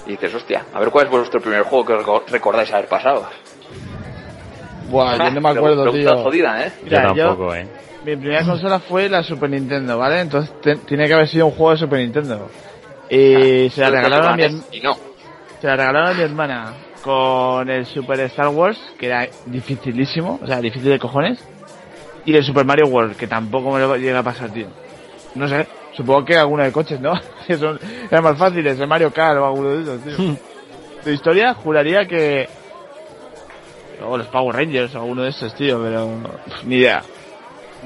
[0.07, 3.29] Y dices, hostia, a ver cuál es vuestro primer juego que reco- recordáis haber pasado.
[4.91, 6.23] Buah, yo no me acuerdo, Pregunta tío.
[6.23, 6.73] jodida, ¿eh?
[6.85, 7.67] Yo tampoco, ¿eh?
[8.05, 10.21] Mi primera consola fue la Super Nintendo, ¿vale?
[10.21, 12.49] Entonces te- tiene que haber sido un juego de Super Nintendo.
[13.11, 14.97] Y se la regalaron a mi, Y no.
[15.61, 20.47] Se la regalaron a mi hermana con el Super Star Wars, que era dificilísimo, o
[20.47, 21.43] sea, difícil de cojones.
[22.25, 24.69] Y el Super Mario World, que tampoco me lo llega a pasar, tío.
[25.35, 25.67] No sé,
[25.97, 27.13] supongo que alguno de coches, ¿no?
[27.47, 30.37] Que son, eran más fáciles, el Mario Kart o alguno de esos, tío.
[31.05, 32.49] de historia, juraría que...
[34.05, 36.07] O los Power Rangers o alguno de esos, tío, pero...
[36.45, 37.03] pff, Ni idea.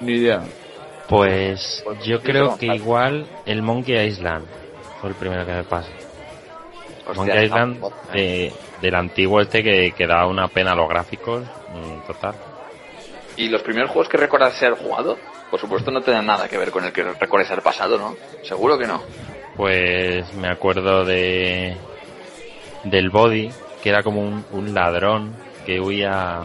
[0.01, 0.43] Ni idea.
[1.09, 4.47] Pues Pues, yo creo que igual el Monkey Island
[5.01, 5.65] fue el primero que me
[7.07, 10.89] Hostia, Monkey Island no, de- del antiguo este que, que daba una pena a los
[10.89, 12.35] gráficos, mm, total.
[13.37, 15.17] Y los primeros juegos que recuerdas ser jugado,
[15.51, 18.17] por supuesto no tienen nada que ver con el que recuerdes ser pasado, ¿no?
[18.43, 19.03] Seguro que no.
[19.57, 21.77] Pues me acuerdo de
[22.85, 23.51] del Body,
[23.83, 25.35] que era como un, un ladrón
[25.65, 26.41] que huía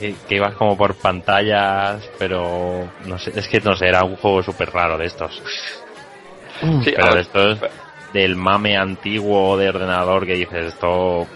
[0.00, 4.16] que, que ibas como por pantallas, pero no sé, es que no sé, era un
[4.16, 5.42] juego súper raro de estos.
[6.84, 7.58] Sí, pero de estos
[8.12, 11.26] del mame antiguo de ordenador que dices esto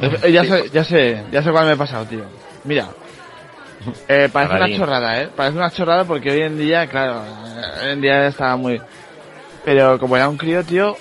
[0.00, 2.24] Eh, Ya sé, ya sé, ya sé cuál me he pasado, tío.
[2.64, 2.88] Mira.
[4.08, 5.28] Eh, parece una chorrada, ¿eh?
[5.34, 8.80] Parece una chorrada porque hoy en día, claro, eh, hoy en día estaba muy...
[9.64, 10.96] Pero como era un crío, tío,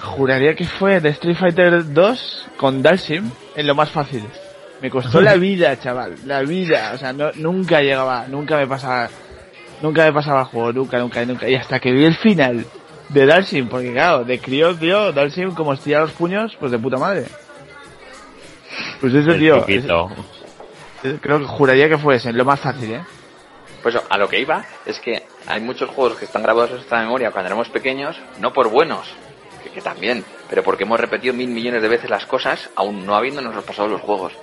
[0.00, 4.24] juraría que fue de Street Fighter 2 con Dalsim en lo más fácil.
[4.80, 6.92] Me costó la vida, chaval, la vida.
[6.94, 9.08] O sea, no, nunca llegaba, nunca me pasaba,
[9.82, 11.48] nunca me pasaba el juego, nunca, nunca, nunca.
[11.48, 12.64] Y hasta que vi el final
[13.10, 16.96] de Dalsim, porque claro, de crío, tío, Dalsim como estira los puños, pues de puta
[16.96, 17.26] madre.
[19.00, 19.56] Pues eso, el tío,
[21.02, 23.00] es- creo que juraría que fue ese, lo más fácil, ¿eh?
[23.82, 27.00] Pues a lo que iba es que hay muchos juegos que están grabados en nuestra
[27.00, 29.06] memoria cuando éramos pequeños, no por buenos,
[29.62, 33.16] que, que también, pero porque hemos repetido mil millones de veces las cosas, aún no
[33.16, 34.34] habiéndonos pasado los juegos.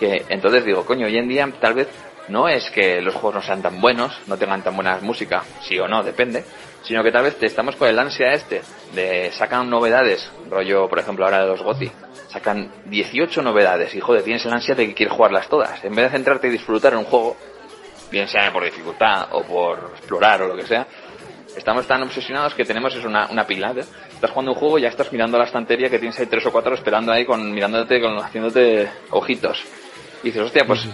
[0.00, 1.88] Que entonces digo, coño, hoy en día tal vez
[2.28, 5.78] no es que los juegos no sean tan buenos, no tengan tan buena música, sí
[5.78, 6.42] o no, depende,
[6.84, 8.62] sino que tal vez te estamos con el ansia este
[8.94, 11.90] de sacan novedades, rollo, por ejemplo, ahora de los GOTY,
[12.28, 15.82] sacan 18 novedades y joder, tienes el ansia de que quieres jugarlas todas.
[15.84, 17.36] En vez de centrarte y disfrutar en un juego,
[18.10, 20.86] bien sea por dificultad o por explorar o lo que sea,
[21.56, 23.72] estamos tan obsesionados que tenemos es una, una pila.
[23.72, 23.84] ¿eh?
[24.12, 26.52] Estás jugando un juego y ya estás mirando la estantería que tienes ahí tres o
[26.52, 29.62] cuatro esperando ahí con mirándote, con, haciéndote ojitos.
[30.22, 30.86] Y dices, hostia, pues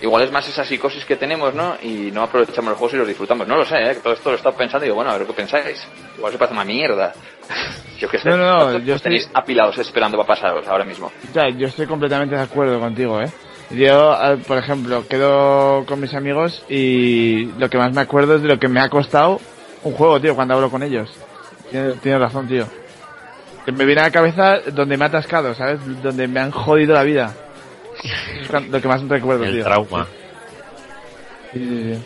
[0.00, 1.76] igual es más esa psicosis que tenemos, ¿no?
[1.82, 3.46] Y no aprovechamos los juegos y los disfrutamos.
[3.48, 3.94] No lo sé, ¿eh?
[3.94, 5.86] Que todo esto lo he estado pensando y digo, bueno, a ver qué pensáis.
[6.16, 7.12] Igual se parece una mierda.
[7.98, 8.28] yo qué sé.
[8.28, 11.10] No, no, no, ¿Cuántos yo estoy- tenéis apilados esperando para pasaros ahora mismo.
[11.34, 13.30] Ya, yo estoy completamente de acuerdo contigo, ¿eh?
[13.70, 18.42] Yo, eh, por ejemplo, quedo con mis amigos y lo que más me acuerdo es
[18.42, 19.40] de lo que me ha costado
[19.84, 21.10] un juego, tío, cuando hablo con ellos.
[21.70, 22.66] Tienes, tienes razón, tío.
[23.66, 25.78] Me viene a la cabeza donde me ha atascado, ¿sabes?
[26.02, 27.34] Donde me han jodido la vida.
[28.04, 29.64] Es lo que más recuerdo, El tío.
[29.64, 30.06] trauma.
[31.52, 32.02] Sí, sí, sí.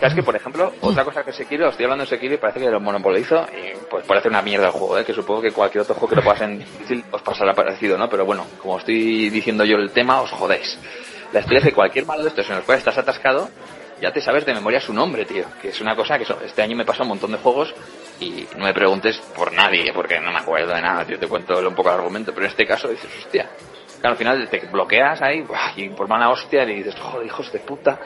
[0.00, 2.68] Es que, por ejemplo, otra cosa que Sekiro, estoy hablando de Sekiro y parece que
[2.68, 5.04] lo monopolizo y pues parece una mierda el juego, ¿eh?
[5.04, 8.08] que supongo que cualquier otro juego que lo pasen difícil os pasará parecido, ¿no?
[8.10, 10.76] Pero bueno, como estoy diciendo yo el tema, os jodéis.
[11.32, 13.48] La historia es que cualquier malo de estos en los cuales estás atascado,
[14.00, 15.44] ya te sabes de memoria su nombre, tío.
[15.62, 17.72] Que es una cosa que eso- este año me pasa un montón de juegos
[18.18, 21.16] y no me preguntes por nadie, porque no me acuerdo de nada, tío.
[21.16, 23.48] Te cuento un poco el argumento, pero en este caso dices, hostia.
[24.02, 27.60] Claro, al final te bloqueas ahí y por mala hostia y dices, joder, hijos de
[27.60, 28.00] puta.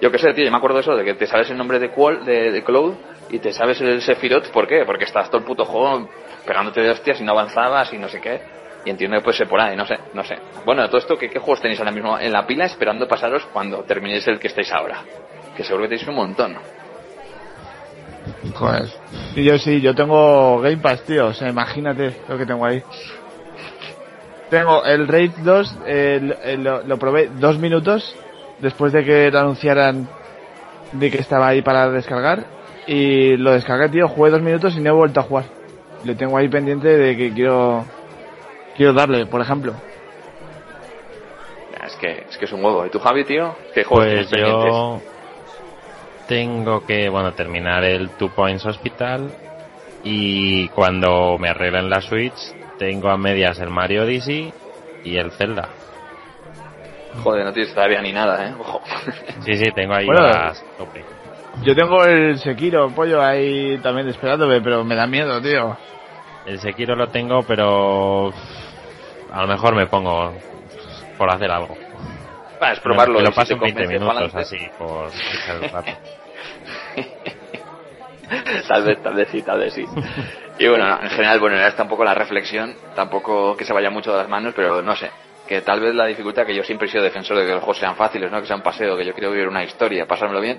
[0.00, 1.78] Yo qué sé, tío, yo me acuerdo de eso, de que te sabes el nombre
[1.78, 2.94] de Qual, de, de Cloud,
[3.28, 4.84] y te sabes el Sephiroth, ¿por qué?
[4.86, 6.08] Porque estás todo el puto juego
[6.46, 8.40] pegándote de hostias y no avanzabas y no sé qué.
[8.86, 10.38] Y entiendo que puede ser por ahí, no sé, no sé.
[10.64, 13.82] Bueno, todo esto, ¿qué, qué juegos tenéis ahora mismo en la pila esperando pasaros cuando
[13.82, 15.02] terminéis el que estáis ahora?
[15.54, 16.56] Que seguro que tenéis un montón.
[18.54, 18.88] Joder.
[19.34, 21.26] Y yo sí, yo tengo Game Pass, tío.
[21.26, 22.82] O sea, imagínate lo que tengo ahí.
[24.50, 28.14] Tengo el Raid 2, el- el- lo, lo probé dos minutos
[28.60, 30.08] después de que lo anunciaran
[30.92, 32.44] de que estaba ahí para descargar.
[32.86, 34.06] Y lo descargué, tío.
[34.08, 35.44] Jugué dos minutos y no he vuelto a jugar.
[36.04, 37.84] Le tengo ahí pendiente de que quiero
[38.76, 39.72] quiero darle, por ejemplo.
[41.84, 42.84] Es que, es que es un huevo.
[42.86, 43.54] ¿Y tú, Javi, tío?
[43.74, 44.72] ¿Qué juegos Pues tienes pendientes?
[44.72, 45.00] yo
[46.28, 49.30] tengo que, bueno, terminar el Two Points Hospital
[50.02, 52.34] y cuando me arreglen la Switch
[52.78, 54.52] tengo a medias el Mario Odyssey
[55.04, 55.68] y el Zelda.
[57.22, 58.54] Joder, no tienes todavía ni nada, ¿eh?
[58.58, 58.82] Ojo.
[59.40, 60.22] Sí, sí, tengo ahí Bueno.
[60.26, 61.04] las tope.
[61.62, 65.76] Yo tengo el Sekiro, pollo, ahí también esperándome, pero me da miedo, tío.
[66.44, 68.30] El Sekiro lo tengo, pero
[69.32, 70.34] a lo mejor me pongo
[71.16, 71.76] por hacer algo.
[72.62, 73.18] Va, es probarlo.
[73.18, 75.92] Me lo si paso en 20 convence, minutos así, por echar el rato.
[78.68, 79.84] tal vez, tal vez sí, tal vez sí.
[80.58, 83.90] Y bueno, en general, bueno, era esta un poco la reflexión, tampoco que se vaya
[83.90, 85.10] mucho de las manos, pero no sé,
[85.46, 87.78] que tal vez la dificultad, que yo siempre he sido defensor de que los juegos
[87.78, 90.58] sean fáciles, no que sea un paseo, que yo quiero vivir una historia, pasármelo bien,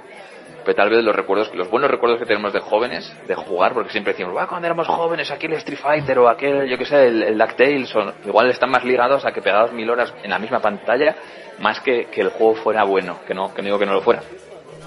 [0.63, 3.89] pero tal vez los recuerdos, los buenos recuerdos que tenemos de jóvenes, de jugar, porque
[3.89, 7.23] siempre decimos, "Buah, cuando éramos jóvenes, aquel Street Fighter o aquel, yo que sé, el,
[7.23, 10.60] el DuckTales, o- igual están más ligados a que pegados mil horas en la misma
[10.60, 11.15] pantalla,
[11.60, 14.01] más que que el juego fuera bueno, que no, que no digo que no lo
[14.01, 14.21] fuera,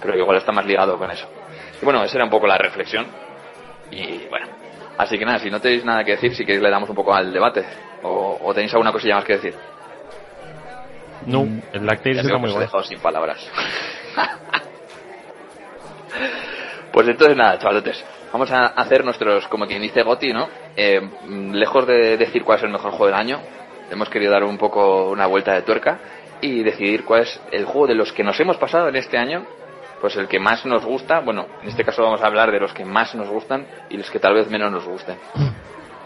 [0.00, 1.26] pero igual está más ligado con eso.
[1.82, 3.06] Y bueno, esa era un poco la reflexión.
[3.90, 4.46] Y bueno,
[5.02, 7.14] así que nada, si no tenéis nada que decir, si queréis le damos un poco
[7.14, 7.64] al debate.
[8.02, 9.54] O, o tenéis alguna cosilla más que decir.
[11.26, 12.60] No, el Lactail Ya está muy bueno.
[12.60, 13.38] dejado sin palabras.
[16.92, 18.02] pues entonces nada, chavalotes.
[18.32, 20.48] Vamos a hacer nuestros, como quien dice Goti, ¿no?
[20.76, 23.40] Eh, mm, lejos de decir cuál es el mejor juego del año,
[23.90, 25.98] hemos querido dar un poco una vuelta de tuerca
[26.40, 29.44] y decidir cuál es el juego de los que nos hemos pasado en este año,
[30.00, 31.20] pues el que más nos gusta.
[31.20, 34.10] Bueno, en este caso vamos a hablar de los que más nos gustan y los
[34.10, 35.16] que tal vez menos nos gusten.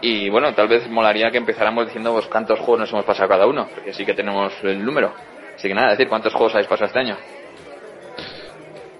[0.01, 3.47] Y bueno, tal vez molaría que empezáramos diciendo pues, cuántos juegos nos hemos pasado cada
[3.47, 5.13] uno, porque sí que tenemos el número.
[5.55, 7.17] Así que nada, decir cuántos juegos habéis pasado este año.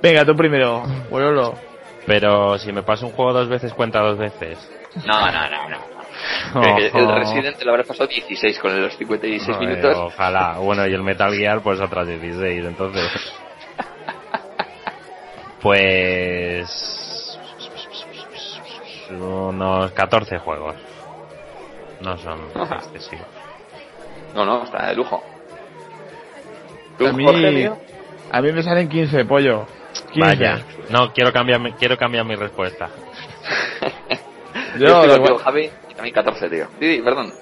[0.02, 1.54] Venga, tú primero, Bololo.
[2.06, 4.58] Pero si me paso un juego dos veces, cuenta dos veces.
[5.06, 5.96] No, no, no, no.
[6.64, 9.98] El Resident lo habrás pasado 16 con los 56 Joder, minutos.
[9.98, 10.58] Ojalá.
[10.60, 13.12] Bueno, y el Metal Gear, pues otras 16, entonces.
[15.62, 17.40] Pues.
[19.12, 20.76] Unos 14 juegos.
[22.02, 22.40] No son
[22.78, 23.28] excesivos.
[24.34, 25.24] No, no, está de lujo.
[26.98, 27.78] ¿Tú, A mí, Jorge, tío?
[28.32, 29.66] a mí me salen 15, pollo.
[30.12, 30.20] 15.
[30.20, 30.66] Vaya.
[30.90, 32.90] No, quiero cambiar, mi- quiero cambiar mi respuesta.
[34.78, 35.38] Yo, Yo, contigo, igual.
[35.44, 36.68] Javi, y también 14, tío.
[36.80, 37.34] Didi, perdón.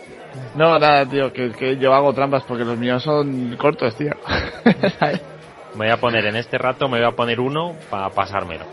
[0.56, 4.12] No, nada, tío, que, que yo hago trampas porque los míos son cortos, tío.
[5.76, 8.66] Me voy a poner en este rato, me voy a poner uno para pasármelo.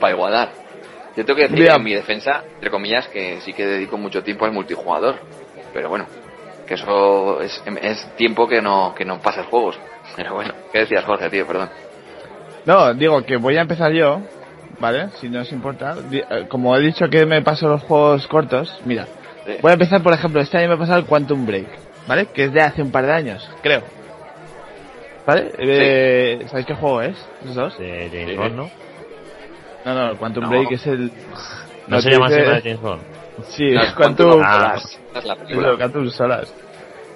[0.00, 0.50] Para igualar.
[1.16, 1.76] Yo tengo que decir Mira.
[1.76, 5.16] en mi defensa, entre comillas, que sí que dedico mucho tiempo al multijugador.
[5.72, 6.06] Pero bueno,
[6.66, 9.78] que eso es, es tiempo que no, que no pasas juegos.
[10.14, 11.46] Pero bueno, ¿qué decías, Jorge, tío?
[11.46, 11.70] Perdón.
[12.66, 14.20] no, digo que voy a empezar yo,
[14.78, 15.08] ¿vale?
[15.20, 15.96] Si no os importa.
[16.12, 19.06] Eh, Como he dicho que me paso los juegos cortos, mira.
[19.46, 19.56] Sí.
[19.62, 21.68] Voy a empezar, por ejemplo, este año me he pasado el Quantum Break,
[22.06, 22.26] ¿vale?
[22.26, 23.82] Que es de hace un par de años, creo.
[25.26, 25.52] ¿Vale?
[25.58, 27.16] Eh, ¿Sabéis qué juego es?
[27.42, 27.78] ¿Esos dos?
[27.78, 28.36] De James Sí.
[28.36, 28.70] Bond, ¿no?
[29.84, 30.50] No, no, el Quantum No.
[30.50, 31.12] Break es el...
[31.88, 33.02] No se llama así de James Bond.
[33.48, 34.26] Sí, No, es Quantum...
[34.30, 34.54] Quantum Ah.
[34.78, 35.68] Solace, esa es la película.
[35.68, 36.54] Eso, Quantum Solas.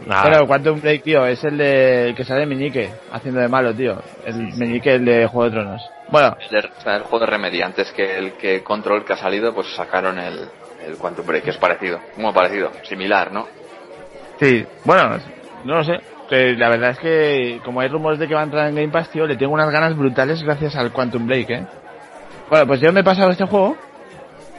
[0.06, 0.22] Nada.
[0.30, 3.98] Bueno, Quantum Break, tío, es el de el que sale Meñique haciendo de malo, tío.
[4.24, 5.82] El Meñique, el de Juego de Tronos.
[6.08, 9.54] Bueno, El, de- el juego de Remedy, antes que el que Control que ha salido,
[9.54, 10.40] pues sacaron el,
[10.86, 12.00] el Quantum Break, que es parecido.
[12.16, 13.46] Muy parecido, similar, ¿no?
[14.40, 15.18] sí, bueno,
[15.64, 16.00] no lo sé.
[16.30, 18.88] Que La verdad es que, como hay rumores de que va a entrar en Game
[18.88, 21.66] Pass, tío, le tengo unas ganas brutales gracias al Quantum Break, eh.
[22.48, 23.76] Bueno, pues yo me he pasado este juego,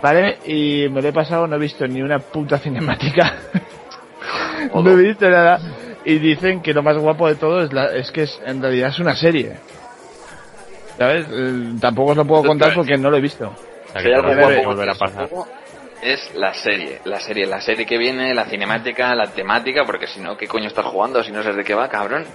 [0.02, 0.38] ¿vale?
[0.46, 3.36] Y me lo he pasado, no he visto ni una puta cinemática.
[4.74, 5.60] no he visto nada.
[6.04, 8.90] Y dicen que lo más guapo de todo es, la, es que es, en realidad
[8.90, 9.58] es una serie.
[10.98, 11.26] ¿Sabes?
[11.32, 13.48] Eh, tampoco os lo puedo contar porque no lo he visto.
[13.48, 15.30] O sea, Si que hay algo guapo volver a pasar.
[15.30, 15.48] juego,
[16.02, 20.20] Es la serie, la serie, la serie que viene, la cinemática, la temática, porque si
[20.20, 21.24] no, ¿qué coño estás jugando?
[21.24, 22.26] Si no sabes de qué va, cabrón.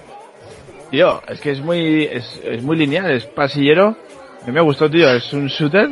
[0.89, 3.97] Tío, es que es muy, es, es muy lineal, es pasillero.
[4.41, 5.89] A mí me gustó, tío, es un shooter.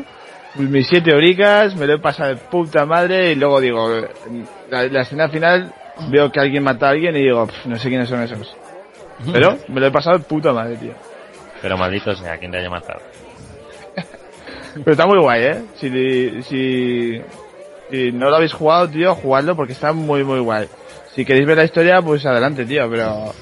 [0.55, 3.89] Mis siete horicas, me lo he pasado de puta madre y luego digo,
[4.69, 5.73] la, la escena final
[6.09, 8.55] veo que alguien mata a alguien y digo, "Pf, no sé quiénes son esos.
[9.33, 10.93] Pero me lo he pasado de puta madre, tío.
[11.61, 13.01] Pero maldito sea quien te haya matado.
[14.75, 15.61] Pero está muy guay, ¿eh?
[15.75, 17.21] Si, si,
[17.89, 20.67] si no lo habéis jugado, tío, jugadlo porque está muy, muy guay.
[21.13, 23.33] Si queréis ver la historia, pues adelante, tío, pero...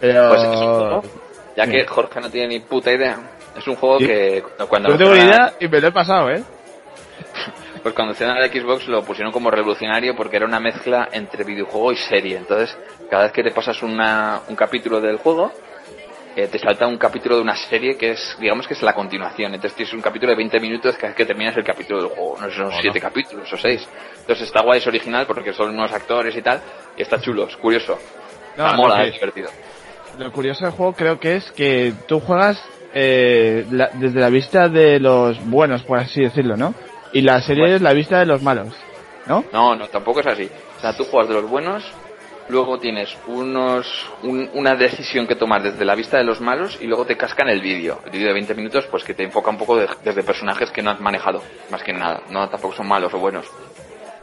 [0.00, 0.28] Pero...
[0.28, 1.02] Pues es un juego,
[1.56, 3.18] ya que Jorge no tiene ni puta idea,
[3.56, 4.06] es un juego Sí.
[4.06, 6.42] que cuando no tengo ni idea y me lo he pasado, ¿eh?
[7.82, 11.92] Pues cuando hicieron el Xbox lo pusieron como revolucionario porque era una mezcla entre videojuego
[11.92, 12.36] y serie.
[12.36, 12.76] Entonces,
[13.08, 15.52] cada vez que te pasas una, un capítulo del juego,
[16.36, 19.54] eh, te salta un capítulo de una serie que es, digamos que es la continuación.
[19.54, 22.36] Entonces tienes un capítulo de 20 minutos vez que terminas el capítulo del juego.
[22.40, 22.78] No sé, son Hola.
[22.82, 23.88] 7 capítulos o 6.
[24.20, 26.60] Entonces está guay, es original porque son unos actores y tal.
[26.96, 27.98] Y está chulo, es curioso.
[28.56, 29.48] No, Está mola, que- es divertido.
[30.18, 32.62] Lo curioso del juego creo que es que tú juegas
[32.98, 36.74] eh, la- desde la vista de los buenos, por así decirlo, ¿no?
[37.12, 37.76] Y la serie Bueno.
[37.76, 38.68] es la vista de los malos,
[39.26, 39.44] ¿no?
[39.52, 40.48] No, no, tampoco es así.
[40.78, 41.84] O sea, tú juegas de los buenos,
[42.48, 43.86] luego tienes unos
[44.22, 47.48] un- una decisión que tomar desde la vista de los malos y luego te cascan
[47.48, 48.00] el vídeo.
[48.04, 50.82] El vídeo de 20 minutos, pues que te enfoca un poco de- desde personajes que
[50.82, 52.22] no has manejado, más que nada.
[52.30, 53.46] No, tampoco son malos o buenos.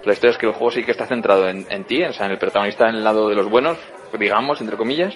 [0.05, 2.33] La historia es que el juego sí que está centrado en, ti, o sea, en
[2.33, 3.77] el protagonista en el lado de los buenos,
[4.19, 5.15] digamos, entre comillas.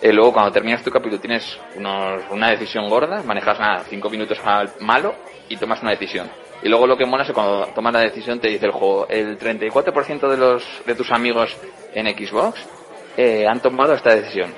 [0.00, 4.38] Eh, luego, cuando terminas tu capítulo, tienes unos- una decisión gorda, manejas nada, 5 minutos
[4.44, 5.14] al malo
[5.48, 6.28] y tomas una decisión.
[6.62, 9.06] Y luego lo que mola es que cuando tomas la decisión te dice el juego,
[9.08, 11.56] el 34% de los de tus amigos
[11.92, 12.64] en Xbox
[13.16, 14.54] eh, han tomado esta decisión.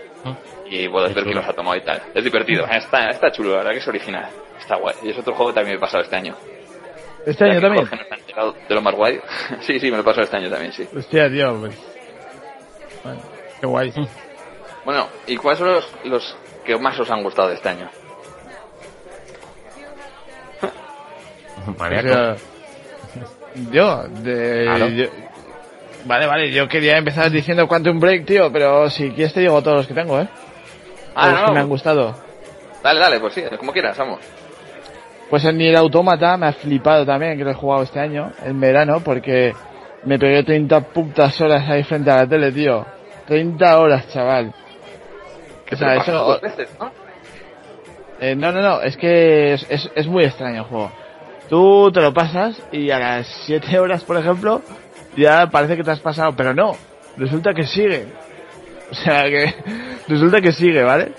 [0.67, 2.03] Y puedes ver quién los ha tomado y tal.
[2.15, 4.29] Es divertido, está, está chulo, la verdad que es original.
[4.59, 4.95] Está guay.
[5.03, 6.35] Y es otro juego que también me he pasado este año.
[7.27, 7.89] Este año también.
[8.37, 9.21] No de lo más guay.
[9.61, 10.87] sí, sí, me lo he pasado este año también, sí.
[10.97, 11.79] Hostia, tío, pues...
[13.03, 13.21] Bueno,
[13.61, 13.93] qué guay.
[14.85, 17.91] Bueno, ¿y cuáles son los, los que más os han gustado de este año?
[21.79, 22.37] Maníaco.
[23.71, 24.95] Yo, de...
[24.97, 25.25] Yo-
[26.07, 29.79] Vale, vale, yo quería empezar diciendo Quantum Break, tío, pero si quieres te digo todos
[29.79, 30.29] los que tengo, ¿eh?
[31.15, 31.47] Ah, los no.
[31.47, 32.15] que me han gustado.
[32.83, 34.21] Dale, dale, pues sí, como quieras, vamos.
[35.31, 38.61] Pues el Nier Automata me ha flipado también, que lo he jugado este año, en
[38.61, 39.55] verano, porque
[40.05, 42.85] me pegué 30 putas horas ahí frente a la tele, tío.
[43.27, 44.53] 30 horas, chaval.
[45.65, 46.91] Que O sea, eso- dos veces, ¿no?
[48.21, 50.93] Eh, no, no, no, es que es, es, es muy extraño el juego.
[51.49, 54.63] Tú te lo pasas y a las 7 horas, por ejemplo,
[55.17, 56.77] ya parece que te has pasado, pero no,
[57.17, 58.07] resulta que sigue.
[58.91, 59.55] O sea que
[60.09, 61.13] resulta que sigue, ¿vale?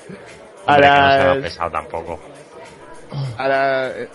[0.66, 2.20] A Hombre, que no las, pesado tampoco.
[3.38, 4.10] a la, eh, eh,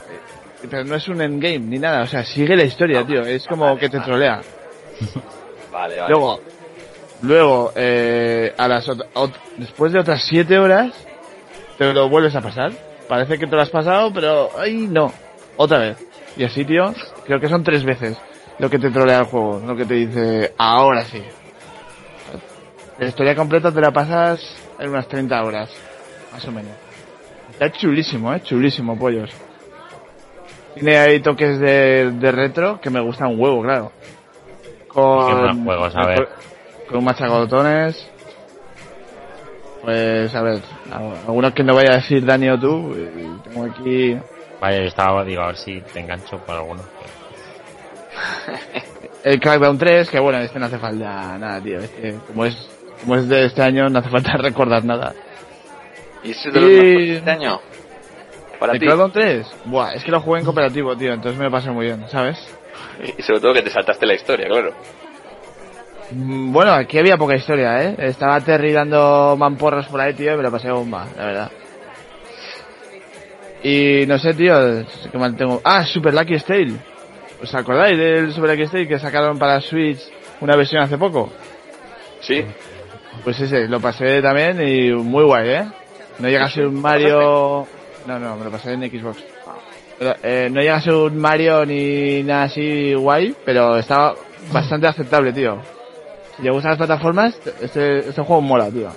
[0.68, 3.78] pero no es un endgame ni nada, o sea, sigue la historia, tío, es como
[3.78, 4.40] que te trolea.
[5.72, 6.10] Vale, vale.
[6.12, 6.40] Luego,
[7.22, 8.84] luego, eh, a las
[9.56, 10.92] después de otras 7 horas,
[11.78, 12.72] te lo vuelves a pasar.
[13.08, 15.12] Parece que te lo has pasado, pero ay no,
[15.56, 16.06] otra vez.
[16.36, 18.16] Y así, tío, creo que son tres veces
[18.60, 21.22] lo que te trolea el juego, lo que te dice ahora sí.
[22.98, 24.38] La historia completa te la pasas
[24.78, 25.70] en unas 30 horas,
[26.30, 26.72] más o menos.
[27.50, 29.30] Está chulísimo, eh, chulísimo, pollos.
[30.74, 33.92] Tiene ahí toques de, de retro que me gustan un huevo, claro.
[34.88, 35.96] Con, ¿Qué más juegos?
[35.96, 36.28] A ver.
[36.86, 38.10] con un machacotones.
[39.82, 40.60] Pues, a ver,
[41.26, 42.94] algunos que no vaya a decir Dani o tú,
[43.44, 44.18] tengo aquí
[44.60, 46.82] Vaya, yo estaba, digo, a ver si te engancho por alguno.
[49.24, 51.78] el Crackdown 3, que bueno, este no hace falta nada, tío.
[51.80, 52.68] Este, como es
[53.00, 55.14] como es de este año, no hace falta recordar nada.
[56.22, 57.60] ¿Y ese es de los Y- de este año?
[58.58, 58.86] Para ¿El ti.
[58.86, 59.46] Crackdown 3?
[59.64, 62.36] Buah, es que lo jugué en cooperativo, tío, entonces me lo pasé muy bien, ¿sabes?
[63.18, 64.74] Y sobre todo que te saltaste la historia, claro.
[66.10, 67.94] Mm, Bueno, aquí había poca historia, ¿eh?
[67.98, 71.50] Estaba Terry dando mamporros por ahí, tío, y me lo pasé bomba, la verdad.
[73.62, 74.54] Y no sé, tío,
[75.10, 75.60] ¿qué mal tengo?
[75.64, 76.72] Ah, Super Lucky Stale.
[77.42, 80.00] ¿Os acordáis del Super Lucky Stale que sacaron para Switch
[80.40, 81.30] una versión hace poco?
[82.20, 82.44] Sí,
[83.24, 85.64] Pues ese, lo pasé también y muy guay, ¿eh?
[86.18, 87.66] No llega a ser un Mario...
[88.06, 89.22] No, no, me lo pasé en Xbox.
[89.98, 94.14] Pero, eh, no llega a ser un Mario ni nada así guay, pero estaba
[94.52, 95.58] bastante aceptable, tío.
[96.36, 98.88] Si te gustan las plataformas, este, este juego mola, tío.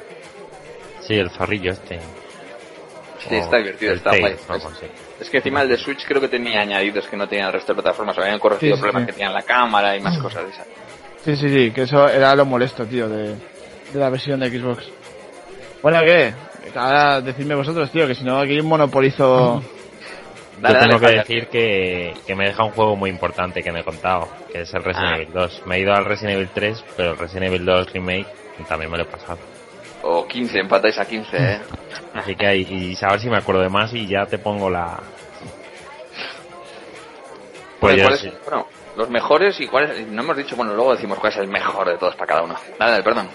[1.01, 1.99] Sí, el zorrillo este.
[3.29, 4.35] Sí, está divertido, está guay.
[5.19, 7.73] Es que encima el de Switch creo que tenía añadidos que no tenía el resto
[7.73, 8.17] de plataformas.
[8.17, 9.05] Habían corregido Sí, sí, problemas sí.
[9.07, 10.67] que tenían la cámara y más cosas de esas.
[11.23, 14.83] Sí, sí, sí, que eso era lo molesto, tío, de, de la versión de Xbox.
[15.81, 16.33] Bueno, ¿qué?
[16.75, 19.61] Ahora decidme vosotros, tío, que si no aquí monopolizo...
[20.59, 23.71] Dale, Yo dale, tengo que decir que, que me deja un juego muy importante que
[23.71, 25.15] no he contado, que es el Resident Ah.
[25.17, 25.63] Evil 2.
[25.65, 28.27] Me he ido al Resident Evil 3, pero el Resident Evil 2 Remake
[28.69, 29.39] también me lo he pasado.
[30.03, 31.59] O 15, empatáis a 15, ¿eh?
[32.13, 34.69] Así que ahí, y a ver si me acuerdo de más y ya te pongo
[34.69, 34.99] la...
[37.79, 38.33] Pues Bueno, yo ¿cuáles- sí.
[38.45, 40.07] bueno, los mejores y cuáles...
[40.07, 42.55] No hemos dicho, bueno, luego decimos cuál es el mejor de todos para cada uno.
[42.79, 43.27] Dale, dale, perdón.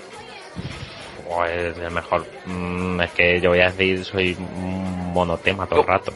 [1.28, 2.24] Pues el mejor.
[2.46, 6.12] Mm, es que yo voy a decir, soy un monotema todo el rato.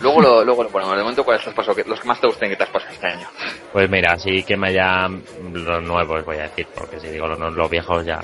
[0.00, 0.96] Luego lo, luego lo ponemos.
[0.96, 1.76] De momento, ¿cuáles te has pasado?
[1.76, 3.28] Que- Los que más te gusten que te has pasado este año.
[3.72, 5.22] Pues mira, sí que me hayan
[5.52, 8.20] los nuevos, voy a decir, porque si digo los, los viejos ya.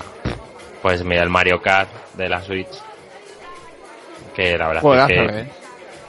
[0.85, 2.69] Pues mira, el Mario Kart de la Switch.
[4.35, 5.49] Que la verdad es que eh.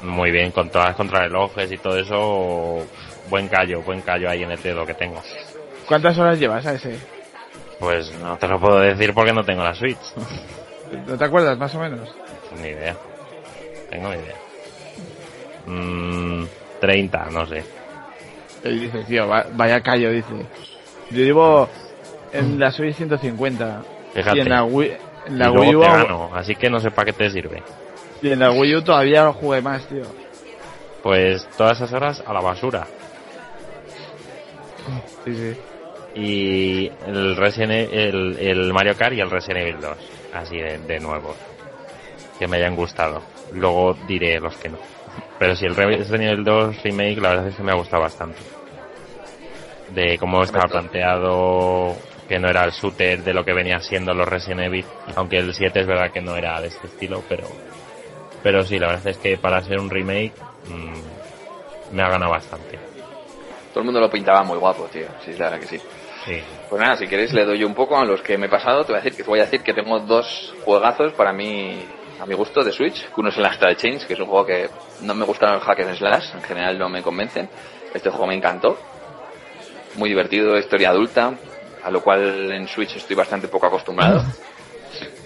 [0.02, 2.84] muy bien, con todas las contrarrelojes y todo eso.
[3.30, 5.22] Buen callo, buen callo ahí en el dedo que tengo.
[5.88, 6.98] ¿Cuántas horas llevas a ese?
[7.80, 9.96] Pues no te lo puedo decir porque no tengo la Switch.
[11.06, 12.14] ¿No te acuerdas, más o menos?
[12.60, 12.94] Ni idea.
[13.88, 14.36] Tengo ni idea.
[15.68, 16.46] Mm,
[16.82, 17.64] 30, no sé.
[18.62, 20.34] Y dice, tío, va- vaya callo, dice.
[21.12, 21.66] Yo llevo
[22.30, 23.82] en la Switch 150.
[24.16, 24.38] Fíjate.
[24.38, 24.92] Y en la Wii,
[25.28, 27.62] en la y Wii U, te gano, así que no sé para qué te sirve.
[28.22, 30.02] y en la Wii U todavía no jugué más, tío.
[31.02, 32.86] Pues todas esas horas a la basura.
[35.24, 35.56] Sí, sí.
[36.14, 39.96] Y el, Resident E- el, el Mario Kart y el Resident Evil 2,
[40.34, 41.34] así de, de nuevo.
[42.38, 43.22] Que me hayan gustado.
[43.52, 44.78] Luego diré los que no.
[45.38, 48.38] Pero si el Resident Evil 2 Remake, la verdad es que me ha gustado bastante.
[49.90, 51.94] De cómo estaba planteado,
[52.26, 54.84] que no era el shooter de lo que venía siendo los Resident Evil.
[55.14, 57.46] Aunque el 7 es verdad que no era de este estilo, pero.
[58.42, 60.32] Pero sí, la verdad es que para ser un remake,
[60.68, 62.78] mm, me ha ganado bastante.
[63.70, 65.06] Todo el mundo lo pintaba muy guapo, tío.
[65.24, 65.78] Sí, la verdad que sí.
[66.24, 66.42] Sí.
[66.68, 68.84] Pues nada, si queréis le doy un poco a los que me he pasado.
[68.84, 71.84] Te voy a decir que, te voy a decir que tengo dos juegazos para mí,
[72.20, 73.06] a mi gusto, de Switch.
[73.06, 74.68] Que uno es el Astral Chains, que es un juego que
[75.02, 77.48] no me gustan los hack and slash, en general no me convencen.
[77.94, 78.78] Este juego me encantó.
[79.96, 81.34] Muy divertido, historia adulta,
[81.86, 84.22] a lo cual en Switch estoy bastante poco acostumbrado.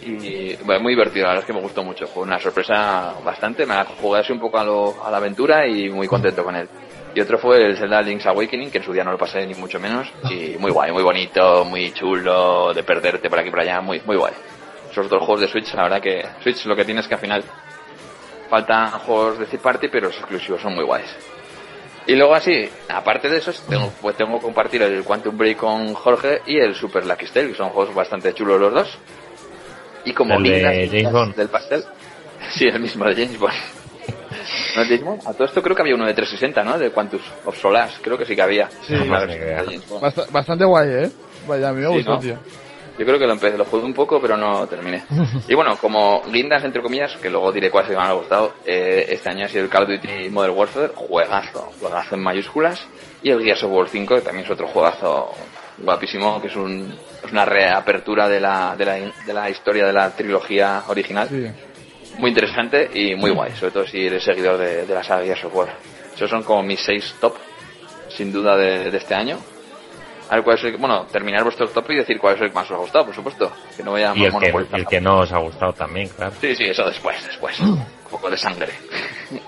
[0.03, 2.07] Y bueno, muy divertido, la verdad es que me gustó mucho.
[2.07, 5.91] Fue una sorpresa bastante, me jugué así un poco a, lo- a la aventura y
[5.91, 6.67] muy contento con él.
[7.15, 9.55] Y otro fue el Zelda Link's Awakening, que en su día no lo pasé ni
[9.55, 10.09] mucho menos.
[10.31, 14.01] Y muy guay, muy bonito, muy chulo, de perderte por aquí y por allá, muy,
[14.07, 14.33] muy guay.
[14.91, 17.21] Esos otros juegos de Switch, la verdad que Switch lo que tiene es que al
[17.21, 17.45] final
[18.49, 21.15] faltan juegos de third party, pero los exclusivos son muy guays.
[22.11, 25.95] Y luego así, aparte de esos, tengo, pues tengo que compartir el Quantum Break con
[25.95, 28.99] Jorge y el Super Lucky Tale, que son juegos bastante chulos los dos.
[30.05, 31.35] Y como ¿El de James Bond?
[31.37, 31.85] del pastel,
[32.51, 33.53] sí, el mismo de James Bond.
[34.77, 35.21] ¿No es James Bond?
[35.27, 36.79] A todo esto creo que había uno de 360, ¿no?
[36.79, 38.69] De Quantus of Solace, creo que sí que había.
[38.87, 38.95] Sí.
[38.95, 39.05] No.
[40.01, 41.11] Bast- bastante guay, ¿eh?
[41.47, 42.19] Vaya, a mí me Sí, gustó, ¿no?
[42.19, 42.39] tío.
[42.99, 45.05] Yo creo que lo empecé, lo jugué un poco, pero no terminé.
[45.49, 49.31] Y bueno, como guindas, entre comillas, que luego diré cuáles me han gustado, eh, este
[49.31, 52.87] año ha sido el Call of Duty Modern Warfare, juegazo, juegazo en mayúsculas,
[53.23, 55.33] y el Gears of War 5, que también es otro juegazo
[55.79, 59.93] guapísimo, que es, un, es una reapertura de la, de, la, de la historia de
[59.93, 61.29] la trilogía original.
[61.29, 61.47] Sí.
[62.19, 65.45] Muy interesante y muy guay, sobre todo si eres seguidor de, de la saga Gears
[65.45, 65.69] of War.
[66.15, 67.35] Esos son como mis seis top,
[68.09, 69.39] sin duda, de, de este año.
[70.31, 72.55] A ver cuál es el, bueno, terminar vuestro top y decir cuál es el que
[72.55, 73.51] más os ha gustado, por supuesto.
[73.77, 76.33] Que no voy a Y el que, el que no os ha gustado también, claro.
[76.41, 77.59] Sí, sí, eso después, después.
[77.61, 78.69] Un poco de sangre.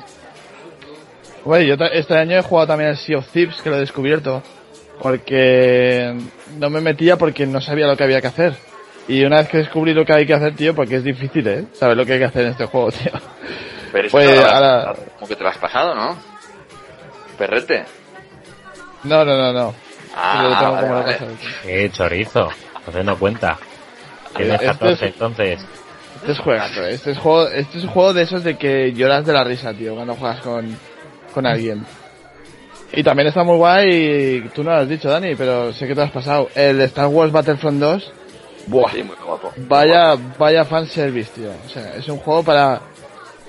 [1.45, 4.43] Bueno, yo este año he jugado también al Sea of Thieves, que lo he descubierto.
[5.01, 6.17] Porque
[6.57, 8.55] no me metía porque no sabía lo que había que hacer.
[9.09, 11.65] Y una vez que descubrí lo que hay que hacer, tío, porque es difícil, ¿eh?
[11.73, 13.11] Saber lo que hay que hacer en este juego, tío.
[13.91, 16.17] Pero eso Pues, te lo habrás ahora- como que te lo has pasado, ¿no?
[17.37, 17.85] Perrete.
[19.03, 19.75] No, no, no, no.
[20.15, 21.17] Ah, Pero lo tengo vale, como la vale.
[21.19, 21.71] cosa, tío.
[21.71, 22.49] Eh, chorizo.
[22.79, 23.59] Entonces no cuenta.
[24.37, 25.61] Tienes Este es- 14, entonces.
[26.17, 26.95] Este es juegazo, ¿eh?
[26.95, 29.73] este es juego, este es un juego de esos de que lloras de la risa,
[29.75, 30.77] tío, cuando juegas con,
[31.35, 31.85] con alguien.
[32.93, 35.95] Y también está muy guay, y tú no lo has dicho, Dani, pero sé que
[35.95, 36.49] te lo has pasado.
[36.55, 38.13] El Star Wars Battlefront 2,
[38.69, 39.53] buah, Sí, muy guapo.
[39.67, 41.51] vaya, vaya fanservice, tío.
[41.67, 42.81] O sea, es un juego para,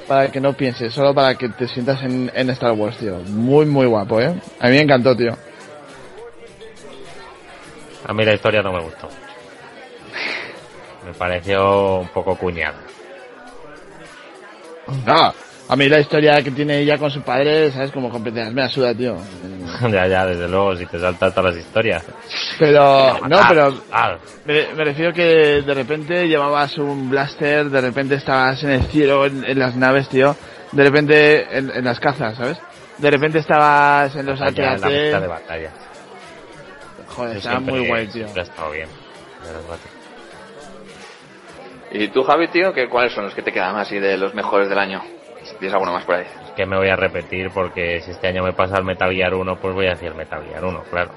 [0.07, 3.18] para que no pienses, solo para que te sientas en, en Star Wars, tío.
[3.28, 4.34] Muy, muy guapo, eh.
[4.59, 5.38] A mí me encantó, tío.
[8.06, 9.08] A mí la historia no me gustó.
[11.06, 12.76] Me pareció un poco cuñada.
[15.06, 15.34] No,
[15.70, 17.91] a mí la historia que tiene ella con su padre, ¿sabes?
[17.91, 19.16] Como completamente me asuda, tío.
[19.89, 22.04] ya, ya, desde luego, si te saltas todas las historias.
[22.60, 27.82] Pero, no, Ah, pero ah, me, me refiero que de repente llevabas un blaster, de
[27.82, 30.36] repente estabas en el cielo, en, en las naves, tío.
[30.72, 32.58] De repente en, en las cazas, ¿sabes?
[32.97, 35.28] De repente estabas en los ya, en la de AT-AT.
[35.30, 35.72] batalla.
[37.16, 38.28] Joder, estaba muy guay, tío.
[38.36, 38.89] ha estado bien.
[41.91, 44.68] ¿Y tú, Javi, tío, que cuáles son los que te quedan así de los mejores
[44.68, 45.01] del año?
[45.43, 46.26] Si tienes alguno más por ahí.
[46.45, 49.34] Es que me voy a repetir porque si este año me pasa el Metal Gear
[49.34, 51.11] 1, pues voy a decir Metal Gear 1, claro.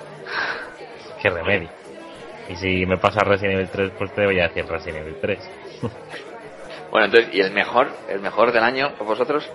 [1.23, 1.71] Qué remedio.
[2.49, 5.51] Y si me pasa Resident Evil 3, pues te voy a decir Resident Evil 3.
[6.89, 7.89] Bueno, entonces, ¿y el mejor?
[8.09, 9.47] ¿El mejor del año por vosotros?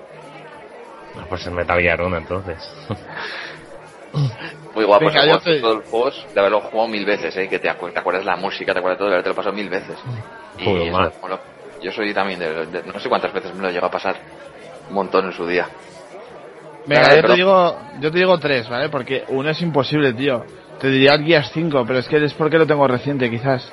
[1.29, 2.57] Pues el Metal Gear 1, entonces.
[4.74, 7.36] Muy guapo, Venga, ese yo juego, te- todos los juegos de haberlo jugado mil veces,
[7.38, 7.49] ¿eh?
[7.49, 9.69] Que te, acu- te acuerdas la música, te acuerdas todo, de haberte lo pasado mil
[9.69, 9.97] veces.
[10.57, 11.39] Y Joder, eso, bueno,
[11.82, 14.15] yo soy también de, de- no sé cuántas veces me lo llegó a pasar.
[14.89, 15.67] Un montón en su día.
[16.86, 18.89] Venga, yo pero- te digo, yo te digo tres, ¿vale?
[18.89, 20.43] Porque uno es imposible, tío.
[20.80, 23.72] Te diría el Gears 5, pero es que es porque lo tengo reciente, quizás.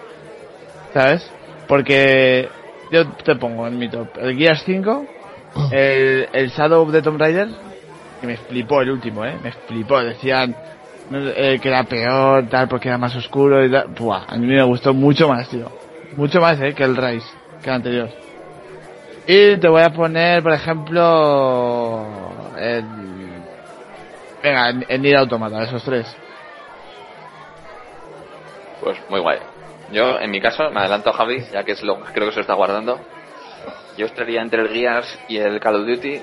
[0.93, 1.31] ¿Sabes?
[1.67, 2.49] Porque
[2.91, 5.07] yo te pongo en mi top el Gears 5,
[5.73, 7.49] el, el Shadow of the Tomb Raider,
[8.21, 9.37] que me flipó el último, ¿eh?
[9.43, 10.01] Me flipó.
[10.03, 10.55] Decían
[11.11, 13.89] eh, que era peor, tal, porque era más oscuro y tal.
[13.89, 15.71] Buah, a mí me gustó mucho más, tío.
[16.17, 16.75] Mucho más, ¿eh?
[16.75, 17.29] Que el Rise,
[17.63, 18.11] que el anterior.
[19.27, 22.07] Y te voy a poner, por ejemplo,
[22.57, 22.85] el...
[24.43, 26.07] Venga, en, Nier Automata, esos tres.
[28.81, 29.39] Pues muy guay.
[29.93, 32.37] Yo, en mi caso, me adelanto a Javi, ya que es lo creo que se
[32.37, 32.99] lo está guardando.
[33.97, 36.23] Yo estaría entre el Gears y el Call of Duty.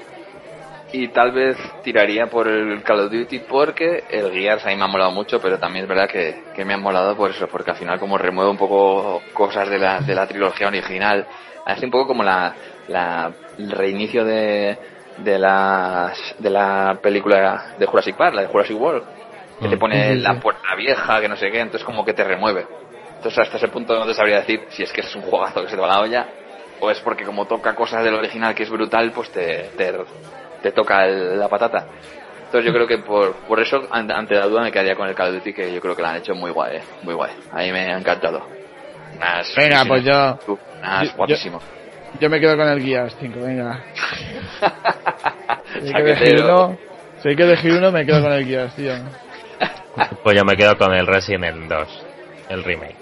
[0.91, 4.83] Y tal vez tiraría por el Call of Duty porque el Gears a mí me
[4.83, 7.71] ha molado mucho, pero también es verdad que, que me ha molado por eso, porque
[7.71, 11.25] al final como remueve un poco cosas de la, de la trilogía original.
[11.65, 12.55] Es un poco como la,
[12.87, 14.77] la el reinicio de,
[15.17, 19.03] de, las, de la película de Jurassic Park, la de Jurassic World,
[19.61, 19.79] que te Mm.
[19.79, 22.65] pone Sí, sí, la puerta vieja, que no sé qué, entonces como que te remueve.
[23.17, 25.69] Entonces hasta ese punto no te sabría decir si es que es un juegazo que
[25.69, 26.27] se te va la olla
[26.79, 29.93] o es porque como toca cosas del original que es brutal, pues te, te,
[30.65, 31.85] te toca el- la patata.
[32.45, 35.13] Entonces yo creo que por, por eso, an- ante la duda, me quedaría con el
[35.13, 37.31] Call of Duty, que yo creo que lo han hecho muy guay, eh, muy guay.
[37.51, 38.47] A mí me ha encantado.
[39.55, 40.39] Venga, pues yo...
[40.53, 40.59] Uf,
[41.03, 41.59] yo- guapísimo.
[42.19, 43.79] Yo me quedo con el Gears 5, venga.
[45.81, 46.77] Si hay que elegir uno,
[47.21, 48.93] si hay que elegir uno, me quedo con el Gears, tío.
[50.23, 52.05] Pues yo me quedo con el Resident Evil 2,
[52.49, 52.95] el remake.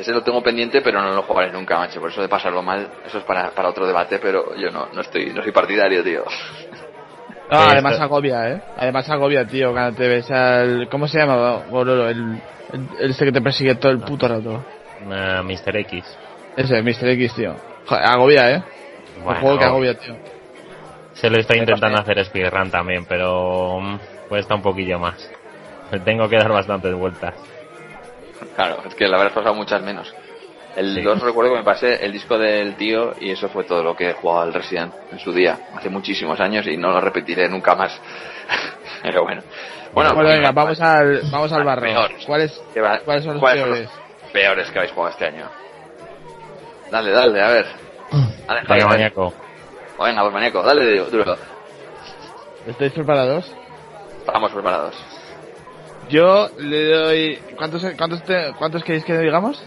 [0.00, 2.00] Ese lo tengo pendiente, pero no lo jugaré nunca, macho.
[2.00, 5.00] Por eso de pasarlo mal, eso es para, para otro debate, pero yo no, no
[5.02, 6.24] estoy, no soy partidario, tío.
[7.50, 8.62] No, Sí, además esto- agobia, ¿eh?
[8.78, 10.88] Además agobia, tío, cuando te ves al...
[10.88, 12.08] ¿Cómo se llama, Gororo?
[12.08, 12.40] El,
[12.72, 14.64] el, el este que te persigue todo el puto rato.
[15.02, 15.76] Eh, Mr.
[15.78, 16.04] X.
[16.56, 17.08] Ese, Mr.
[17.10, 17.54] X, tío.
[17.86, 18.62] Joder, agobia, ¿eh?
[19.16, 20.16] Bueno, el juego que agobia, tío.
[21.12, 23.98] Se lo estoy intentando hacer speedrun también, pero mm,
[24.28, 25.28] cuesta un poquillo más.
[25.92, 27.34] Me tengo que dar bastantes vueltas.
[28.56, 30.12] Claro, es que la habrás pasado muchas menos.
[30.76, 31.02] El Sí.
[31.02, 34.10] 2 recuerdo que me pasé el disco del tío y eso fue todo lo que
[34.10, 37.74] he jugado al Resident en su día, hace muchísimos años y no lo repetiré nunca
[37.74, 37.98] más.
[39.02, 39.42] Pero bueno.
[39.92, 41.64] Bueno, Bueno, venga, vamos al, vamos al.
[41.80, 42.24] Peores.
[42.24, 43.90] ¿Cuáles, ¿Qué va- ¿Cuáles son los cuáles peores?
[44.22, 45.50] los peores que habéis jugado este año?
[46.92, 47.66] Dale, dale, a ver.
[48.46, 49.34] Dale, Venga, Javi, maníaco.
[49.98, 51.36] Venga, pues maníaco, dale duro.
[52.66, 53.52] ¿Estáis preparados?
[54.20, 54.94] Estamos preparados.
[56.10, 57.38] Yo le doy...
[57.56, 59.62] ¿Cuántos, cuántos, te- cuántos queréis que digamos?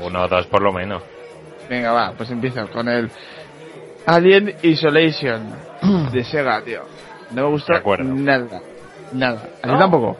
[0.00, 1.02] Uno o dos por lo menos.
[1.68, 3.10] Venga, va, pues empiezo con el
[4.06, 5.52] Alien Isolation
[6.12, 6.82] de Sega, tío.
[7.30, 8.04] No me acuerdo.
[8.04, 8.62] nada.
[9.12, 9.42] Nada.
[9.62, 9.78] ¿A ti ¿No?
[9.78, 10.16] tampoco?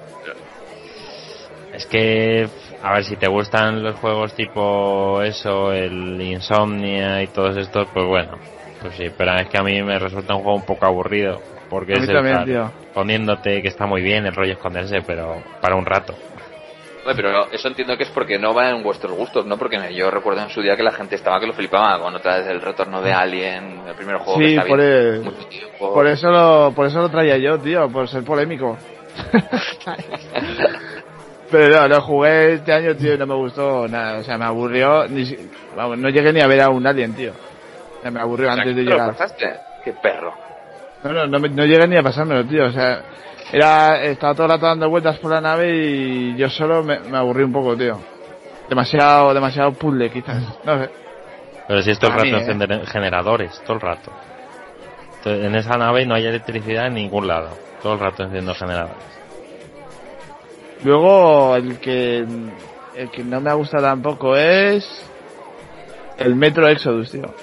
[1.72, 2.48] Es que,
[2.82, 8.06] a ver, si te gustan los juegos tipo eso, el Insomnia y todos estos, pues
[8.06, 8.38] bueno.
[8.80, 11.40] Pues sí, pero es que a mí me resulta un juego un poco aburrido.
[11.68, 12.70] Porque A es también, tío.
[12.94, 16.14] poniéndote que está muy bien el rollo esconderse, pero para un rato.
[17.04, 19.56] Oye, pero eso entiendo que es porque no va en vuestros gustos, ¿no?
[19.56, 22.38] Porque yo recuerdo en su día que la gente estaba que lo flipaba con otra
[22.38, 25.46] vez el retorno de Alien, el primer juego que Sí, está por, bien, el- mucho
[25.46, 25.94] tiempo.
[25.94, 28.76] por eso lo, por eso lo traía yo, tío, por ser polémico.
[31.50, 34.18] Pero no, lo jugué este año, tío, y no me gustó nada.
[34.18, 35.06] O sea, me aburrió.
[35.06, 35.38] Ni, si-
[35.76, 37.30] vamos, no llegué ni a ver a un alien, tío.
[37.30, 39.12] O sea, me aburrió O sea, antes de ¿te lo llegar.
[39.12, 39.56] pasaste?
[39.84, 40.34] Qué perro.
[41.04, 42.66] No, no, no, no llegué ni a pasármelo, tío.
[42.66, 43.02] O sea,
[43.52, 47.16] era, estaba todo el rato dando vueltas por la nave y yo solo me, me
[47.16, 48.00] aburrí un poco, tío.
[48.68, 50.42] Demasiado, demasiado puzzle, quizás.
[50.64, 50.90] No sé.
[51.68, 52.86] Pero si es todo el A mí, rato ¿eh?
[52.86, 54.12] generadores, todo el rato.
[55.18, 57.50] Entonces, en esa nave no hay electricidad en ningún lado.
[57.82, 58.96] Todo el rato encendiendo generadores.
[60.84, 62.24] Luego, el que,
[62.96, 64.86] el que no me ha gustado tampoco es
[66.18, 67.34] el Metro Exodus, tío.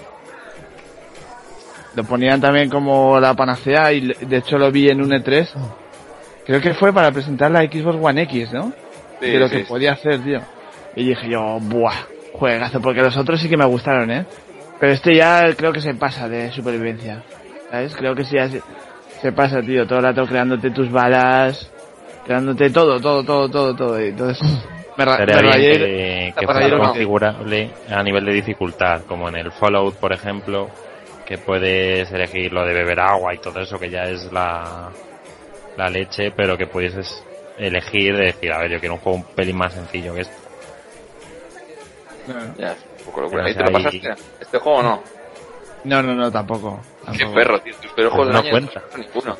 [1.96, 5.48] Lo ponían también como la panacea y de hecho lo vi en un E3.
[6.46, 8.74] Creo que fue para presentar la Xbox One X, ¿no?
[9.22, 9.70] Sí, de lo sí, que sí.
[9.70, 10.41] podía hacer, tío.
[10.96, 11.94] Y dije yo, buah,
[12.34, 14.26] juegazo, porque los otros sí que me gustaron, ¿eh?
[14.80, 17.24] Pero este ya creo que se pasa de supervivencia.
[17.72, 17.96] ¿Sabes?
[17.96, 18.62] Creo que sí ya se,
[19.22, 21.72] se pasa, tío, todo el rato creándote tus balas,
[22.26, 24.04] creándote todo, todo, todo, todo, todo.
[24.04, 24.46] Y entonces,
[24.98, 29.38] me, ra- Sería me rayé- que, que fuera configurable a nivel de dificultad, como en
[29.38, 30.70] el Fallout, por ejemplo,
[31.26, 34.89] que puedes elegir lo de beber agua y todo eso, que ya es la,
[35.78, 37.24] la leche, pero que pudieses
[37.57, 40.36] elegir de decir, a ver, yo quiero un juego un pelín más sencillo que esto.
[42.57, 43.43] Ya, es un poco locura.
[43.43, 44.24] Pero ¿Y te lo ahí- pasaste?
[44.41, 45.03] ¿Este juego o no?
[45.84, 46.80] No, no, no, tampoco.
[47.17, 47.74] Qué perro, tío.
[47.82, 48.82] Tus peores Pues juegos no del año cuenta.
[48.91, 49.38] no ninguno.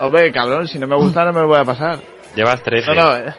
[0.00, 1.98] Hombre, cabrón, si no me gusta no me lo voy a pasar.
[2.34, 2.94] Llevas 13.
[2.94, 3.34] No, no, eh.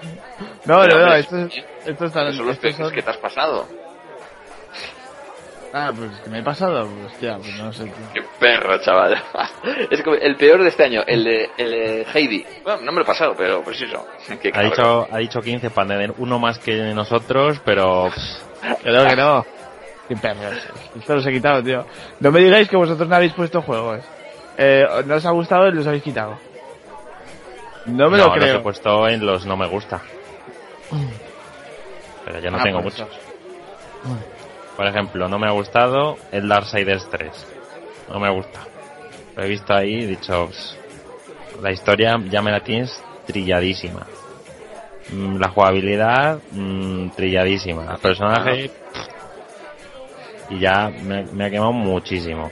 [0.65, 1.53] no, esto es,
[1.87, 3.67] esto está Esos son los son- que te has pasado.
[5.73, 7.93] Ah, pues que me he pasado, pues, hostia, pues no sé, tío.
[8.13, 9.21] Qué perro, chaval.
[9.89, 12.45] es como el peor de este año, el de, el de Heidi.
[12.63, 14.05] Bueno, no me lo he pasado, pero pues eso.
[14.41, 18.91] Qué Ha dicho, ha dicho 15 para tener uno más que nosotros, pero pff, Que
[18.91, 19.45] no, no.
[20.09, 20.55] Qué perros.
[20.99, 21.85] Esto los he quitado, tío.
[22.19, 24.03] No me digáis que vosotros no habéis puesto juegos.
[24.57, 26.37] Eh, no os ha gustado y los habéis quitado.
[27.85, 28.57] No me no, lo los creo.
[28.57, 30.01] he puesto en los no me gusta.
[32.25, 33.17] Pero yo no Ah, tengo pues muchos.
[34.75, 37.47] Por ejemplo, no me ha gustado el Darksiders 3.
[38.09, 38.59] No me gusta.
[39.35, 40.77] Lo he visto ahí y he dicho, "Ps,
[41.61, 44.07] la historia ya me la tienes trilladísima.
[45.11, 47.93] Mm, La jugabilidad, mm, trilladísima.
[47.93, 49.07] El personaje, pff,
[50.51, 52.51] y ya me, me ha quemado muchísimo.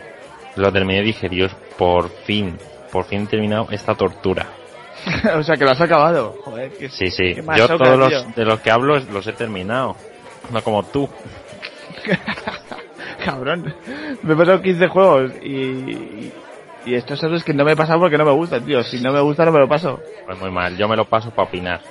[0.55, 2.57] Lo terminé y dije, Dios, por fin,
[2.91, 4.47] por fin he terminado esta tortura.
[5.37, 6.35] o sea, que lo has acabado.
[6.43, 7.35] Joder, que Sí, sí.
[7.35, 9.95] qué Yo todos los de los que hablo los he terminado.
[10.51, 11.07] No como tú.
[13.25, 13.73] Cabrón.
[14.23, 16.31] Me he pasado 15 juegos y...
[16.85, 18.81] Y estos son los que no me he pasado porque no me gustan, tío.
[18.83, 19.99] Si no me gusta, no me lo paso.
[20.25, 20.77] Pues muy mal.
[20.77, 21.81] Yo me lo paso para opinar.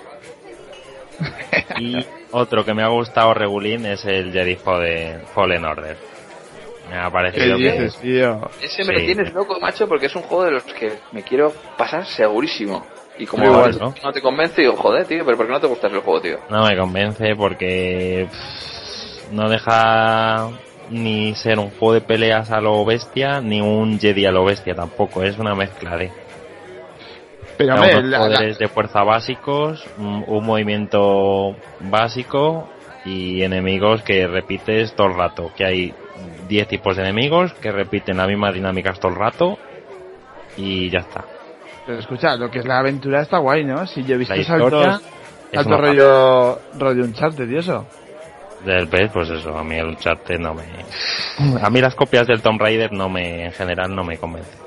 [1.79, 1.97] Y
[2.31, 5.97] otro que me ha gustado regulín es el Jedi Fallen Fallen Order.
[6.91, 8.51] Me ha ¿Qué parecido que dices, tío?
[8.63, 11.53] Ese me lo tienes loco, macho, porque es un juego de los que me quiero
[11.77, 12.87] pasar segurísimo.
[13.19, 14.13] Y como igual, igual, ¿no?
[14.13, 16.39] te convence, digo, joder, tío, pero ¿por qué no te gusta el juego, tío?
[16.49, 18.78] no me convence porque pff,
[19.33, 20.49] no deja
[20.91, 24.75] ni ser un juego de peleas a lo bestia ni un Jedi a lo bestia
[24.75, 25.23] tampoco.
[25.23, 26.11] Es una mezcla de
[27.57, 32.69] Pero, hombre, unos la- la- poderes de fuerza básicos, un, un movimiento básico
[33.05, 35.51] y enemigos que repites todo el rato.
[35.57, 35.95] Que hay
[36.49, 39.59] 10 tipos de enemigos que repiten las mismas dinámicas todo el rato
[40.57, 41.25] y ya está.
[41.87, 43.87] Pero escucha, lo que es la aventura está guay, ¿no?
[43.87, 45.03] Si yo he visto La historia saltos,
[45.53, 47.87] es rollo, rollo Uncharted y eso.
[48.65, 50.65] Del PES, pues eso, a mí el Uncharted no me...
[51.63, 54.59] A mí las copias del Tomb Raider no me, en general no me convencen.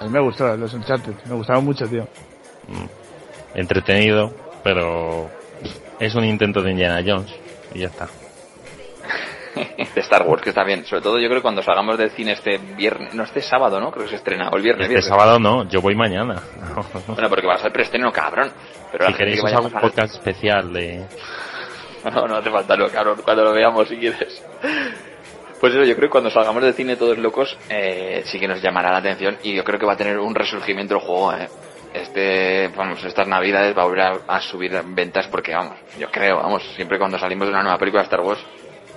[0.00, 2.08] A mí me gustó los Uncharted, me gustaron mucho, tío.
[2.68, 3.58] Mm.
[3.58, 5.30] Entretenido, pero
[6.00, 7.32] es un intento de Indiana Jones
[7.74, 8.08] y ya está.
[9.54, 10.84] de Star Wars, que está bien.
[10.84, 13.90] Sobre todo yo creo que cuando salgamos del cine este viernes, no este sábado, ¿no?
[13.90, 14.82] Creo que se estrena, o el viernes.
[14.84, 15.08] Este viernes.
[15.08, 16.42] sábado no, yo voy mañana.
[17.06, 18.50] Bueno, porque va a ser preestreno, cabrón.
[18.90, 21.06] Pero si queréis que vaya un podcast especial de...
[22.14, 24.42] No, no hace falta, lo, cabrón, cuando lo veamos, si quieres.
[25.60, 28.60] Pues eso, yo creo que cuando salgamos del cine todos locos, eh, sí que nos
[28.60, 31.48] llamará la atención y yo creo que va a tener un resurgimiento el juego, eh.
[31.94, 36.36] Este, vamos, estas navidades va a volver a, a subir ventas porque, vamos, yo creo,
[36.38, 38.40] vamos, siempre cuando salimos de una nueva película de Star Wars,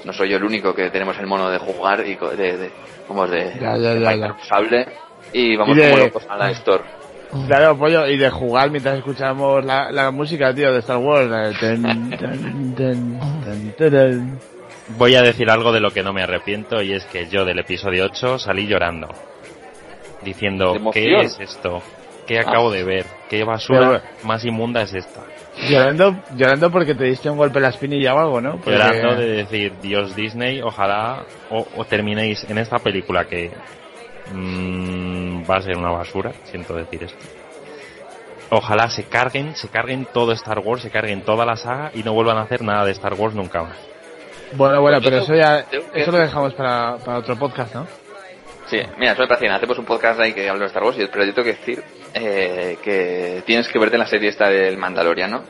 [0.03, 2.71] no soy yo el único que tenemos el mono de jugar y co- de, de,
[3.07, 4.35] como de, Ya, ya, de ya.
[4.49, 4.87] Sable
[5.31, 6.83] y vamos Y de- como locos a la store.
[7.47, 11.29] Claro, pollo, y de jugar mientras escuchamos la, la música, tío, de Star Wars.
[11.29, 11.83] la de ten,
[12.17, 14.39] ten, ten, ten, ten.
[14.97, 17.59] Voy a decir algo de lo que no me arrepiento y es que yo del
[17.59, 19.09] episodio 8 salí llorando.
[20.23, 21.81] Diciendo, ¿De ¿qué es esto?
[22.25, 23.05] ¿Qué acabo de ver?
[23.29, 25.21] ¿Qué basura Pero- más inmunda es esta?
[25.69, 28.51] Llorando, llorando porque te diste un golpe en la espinilla o algo, ¿no?
[28.57, 33.51] Porque- Llorando de decir, Dios Disney, ojalá o, o terminéis en esta película que
[34.33, 37.17] mm, va a ser una basura, siento decir esto.
[38.49, 42.13] Ojalá se carguen, se carguen todo Star Wars, se carguen toda la saga y no
[42.13, 43.77] vuelvan a hacer nada de Star Wars nunca más.
[44.53, 47.85] Bueno, bueno, pero eso ya, eso lo dejamos para, para otro podcast, ¿no?
[48.67, 49.53] Sí, mira, eso me parece bien.
[49.55, 51.83] Hacemos un podcast ahí que habla de Star Wars, y- pero yo tengo que decir
[52.13, 55.43] eh, que tienes que verte la serie esta del Mandaloriano.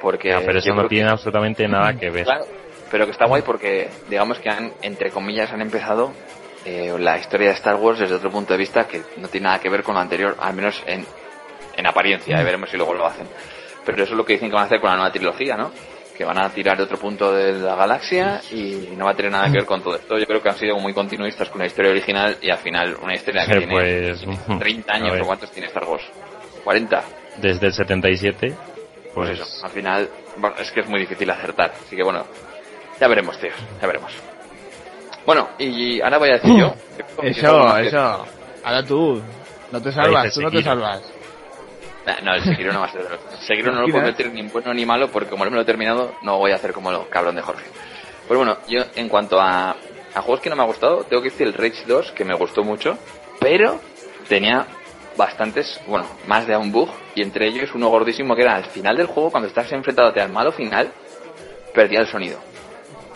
[0.00, 2.24] Porque Ya, pero eso no que- tiene absolutamente nada que ver.
[2.24, 2.44] Claro,
[2.90, 6.12] pero que está guay porque, digamos que han, entre comillas, han empezado
[6.66, 9.60] eh, la historia de Star Wars desde otro punto de vista que no tiene nada
[9.60, 11.06] que ver con lo anterior, al menos en,
[11.76, 13.26] en apariencia, eh, veremos si luego lo hacen.
[13.84, 15.70] Pero eso es lo que dicen que van a hacer con la nueva trilogía, ¿no?
[16.16, 19.30] que van a tirar de otro punto de la galaxia y no va a tener
[19.30, 20.16] nada que ver con todo esto.
[20.18, 23.14] Yo creo que han sido muy continuistas con la historia original y al final una
[23.14, 23.74] historia que Eh, tiene
[24.46, 26.04] pues, 30 a años o cuántos tiene Star Wars.
[26.64, 27.04] 40.
[27.36, 28.58] Desde el 77, Pues,
[29.12, 30.08] pues, eso, al final
[30.58, 31.74] es que es muy difícil acertar.
[31.84, 32.24] Así que bueno,
[32.98, 34.10] ya veremos, tío, ya veremos.
[35.26, 36.74] Bueno, y ahora voy a decir yo.
[37.22, 38.26] Eso, eso.
[38.64, 39.20] Ahora tú.
[39.72, 41.02] No te salvas, tú no te salvas.
[42.06, 44.04] Nah, No, el Sekiro no va a ser de los- el Sekiro no lo puedo
[44.12, 46.54] meter ni bueno ni malo porque como no me lo he terminado, no voy a
[46.54, 47.64] hacer como lo cabrón de Jorge.
[48.28, 49.70] Pues bueno, yo en cuanto a,
[50.14, 52.34] a juegos que no me ha gustado, tengo que decir el Rage 2, que me
[52.34, 52.96] gustó mucho,
[53.40, 53.80] pero
[54.28, 54.66] tenía
[55.16, 58.96] bastantes, bueno, más de un bug, y entre ellos uno gordísimo que era al final
[58.96, 60.92] del juego, cuando estás enfrentándote al malo final,
[61.74, 62.38] perdía el sonido.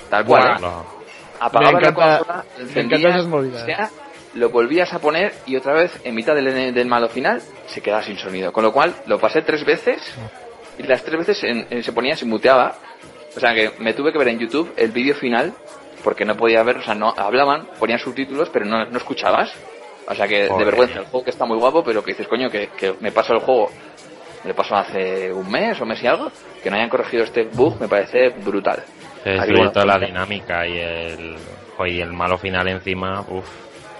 [0.08, 0.42] Tal cual.
[0.42, 0.60] ¿eh?
[0.60, 0.99] no.
[1.40, 3.26] Apagabas Me encanta- la consola, encendías,
[3.62, 3.90] o sea,
[4.34, 8.02] lo volvías a poner y otra vez en mitad del, del malo final se quedaba
[8.02, 8.52] sin sonido.
[8.52, 10.00] Con lo cual lo pasé tres veces
[10.78, 12.76] y las tres veces en- en- se ponía, se muteaba.
[13.36, 15.52] O sea que me tuve que ver en YouTube el vídeo final
[16.04, 19.52] porque no podía ver, o sea, no hablaban, ponían subtítulos pero no, no escuchabas.
[20.08, 22.50] O sea que de vergüenza, el juego que está muy guapo, pero que dices, coño,
[22.50, 23.70] que, que me pasó el juego,
[24.44, 26.32] me pasó hace un mes o mes y algo,
[26.62, 28.82] que no hayan corregido este bug me parece brutal.
[29.22, 31.36] Se Así, destruye bueno, toda la dinámica y el,
[31.86, 33.48] y el malo final encima, uff.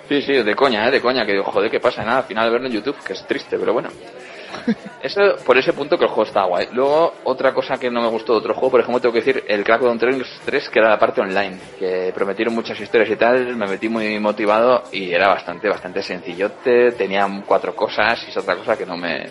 [0.08, 0.90] Sí, sí, de coña, ¿eh?
[0.90, 2.02] De coña, que digo, joder, ¿qué pasa?
[2.02, 3.90] Nada, al final verlo en YouTube, que es triste, pero bueno.
[5.02, 6.68] Eso, por ese punto que el juego está guay.
[6.72, 9.44] Luego, otra cosa que no me gustó de otro juego, por ejemplo, tengo que decir
[9.46, 13.56] el Crackdown 3, 3, que era la parte online, que prometieron muchas historias y tal,
[13.56, 18.56] me metí muy motivado y era bastante, bastante sencillote, tenía cuatro cosas y es otra
[18.56, 19.26] cosa que no me,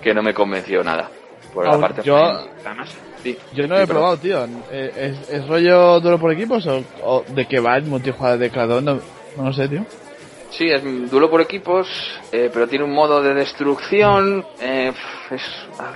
[0.00, 1.10] que no me convenció nada.
[1.54, 2.16] Por la parte yo-
[2.64, 2.88] además,
[3.22, 3.36] sí.
[3.52, 4.44] Yo no Sí, lo he pero- probado, tío.
[4.70, 8.50] Eh, ¿Es, es rollo duro por equipos o, o de qué va el multijugador de
[8.50, 8.84] Cradón?
[8.84, 9.00] No,
[9.36, 9.84] no lo sé, tío.
[10.50, 11.86] Sí, es duelo por equipos,
[12.32, 14.44] eh, pero tiene un modo de destrucción.
[14.60, 14.92] Eh,
[15.30, 15.42] es,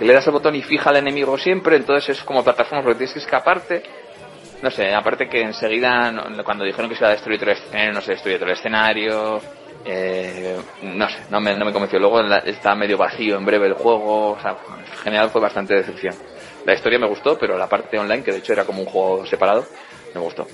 [0.01, 3.15] le das el botón y fija al enemigo siempre, entonces es como plataforma porque tienes
[3.15, 3.83] que escaparte.
[4.63, 7.57] No sé, aparte que enseguida, no- cuando dijeron que se iba a destruir todo el
[7.59, 9.41] escenario, no se destruye todo el escenario.
[9.85, 11.99] Eh, no sé, no me, no me convenció.
[11.99, 14.33] Luego la- está medio vacío en breve el juego.
[14.33, 16.15] O sea, en general fue bastante decepción.
[16.65, 19.27] La historia me gustó, pero la parte online, que de hecho era como un juego
[19.27, 19.67] separado,
[20.15, 20.47] me gustó.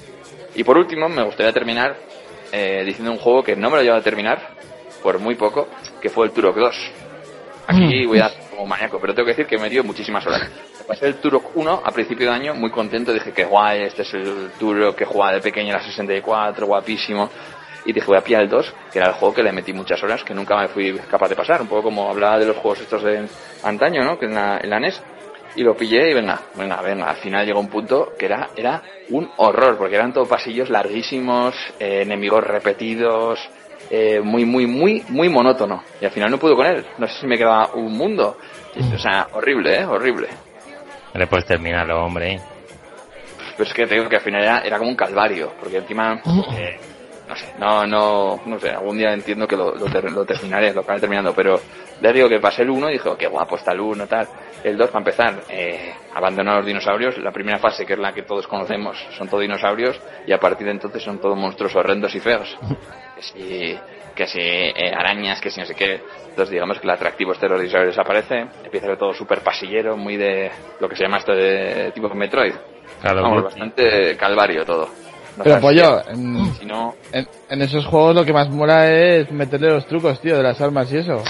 [0.55, 1.97] Y por último, me gustaría terminar
[2.53, 4.55] eh, diciendo un juego que no me lo llevo a terminar,
[5.03, 5.69] por muy poco,
[6.01, 6.77] que fue el Turok 2.
[7.69, 10.43] Aquí voy a dar como maníaco, pero tengo que decir que me dio muchísimas horas.
[10.89, 14.13] Pasé el Turok 1 a principio de año, muy contento, dije que guay, este es
[14.15, 17.31] el Turok que jugaba de pequeño en la 64, guapísimo.
[17.85, 20.03] Y dije, voy a pillar el 2, que era el juego que le metí muchas
[20.03, 21.63] horas, que nunca me fui capaz de pasar.
[21.63, 23.27] Un poco como hablaba de los juegos estos de
[23.63, 24.19] antaño, ¿no?
[24.19, 25.03] Que en la, en la NES.
[25.57, 27.11] Y lo pillé y venga, venga, venga.
[27.11, 31.55] Al final llegó un punto que era, era un horror, porque eran todos pasillos larguísimos,
[31.81, 33.41] eh, enemigos repetidos,
[33.91, 35.83] eh, muy, muy, muy, muy monótono.
[36.01, 36.85] Y al final no pude con él.
[36.99, 38.37] No sé si me quedaba un mundo.
[38.77, 39.85] Y, o sea, horrible, ¿eh?
[39.85, 40.29] Horrible.
[41.15, 42.41] Le puedes terminarlo, hombre.
[43.57, 46.23] Pero es que te digo que al final era, era como un calvario, porque encima,
[46.57, 46.79] eh,
[47.31, 50.73] no sé, no, no, no sé, algún día entiendo que lo, lo, ter- lo terminaré,
[50.75, 51.61] lo acabaré terminando, pero
[52.03, 54.29] ya digo que pasé el 1 y dije, oh, qué guapo está el 1, tal.
[54.65, 58.23] El 2, para empezar, eh, abandonar los dinosaurios, la primera fase, que es la que
[58.25, 62.21] todos conocemos, son todos dinosaurios, y a partir de entonces son todos monstruos horrendos y
[62.21, 62.59] feos.
[63.21, 63.79] Que si,
[64.15, 66.01] que si eh, arañas, que si no sé qué.
[66.31, 69.41] Entonces digamos que el atractivo este de los dinosaurios desaparece, empieza a ser todo súper
[69.41, 70.51] pasillero, muy de
[70.81, 72.55] lo que se llama esto de tipo Metroid.
[73.03, 74.89] Claro, Vamos, bastante calvario todo.
[75.37, 79.31] No Pero pollo, en, Si no, en, en esos juegos lo que más mola es
[79.31, 81.23] meterle los trucos, tío, de las armas y eso.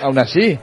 [0.00, 0.58] Aún, así.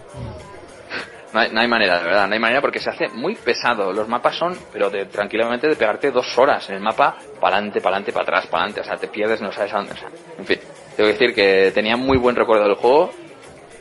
[1.34, 3.94] no hay, no hay manera, de verdad, no hay manera porque se hace muy pesado.
[3.94, 7.80] Los mapas son, pero de, tranquilamente de pegarte dos horas en el mapa, para adelante,
[7.80, 8.82] para adelante, para atrás, para adelante.
[8.82, 9.94] O sea, te pierdes, no sabes a dónde.
[9.94, 10.60] O sea, en fin,
[10.96, 13.12] tengo que decir que tenía muy buen recuerdo del juego.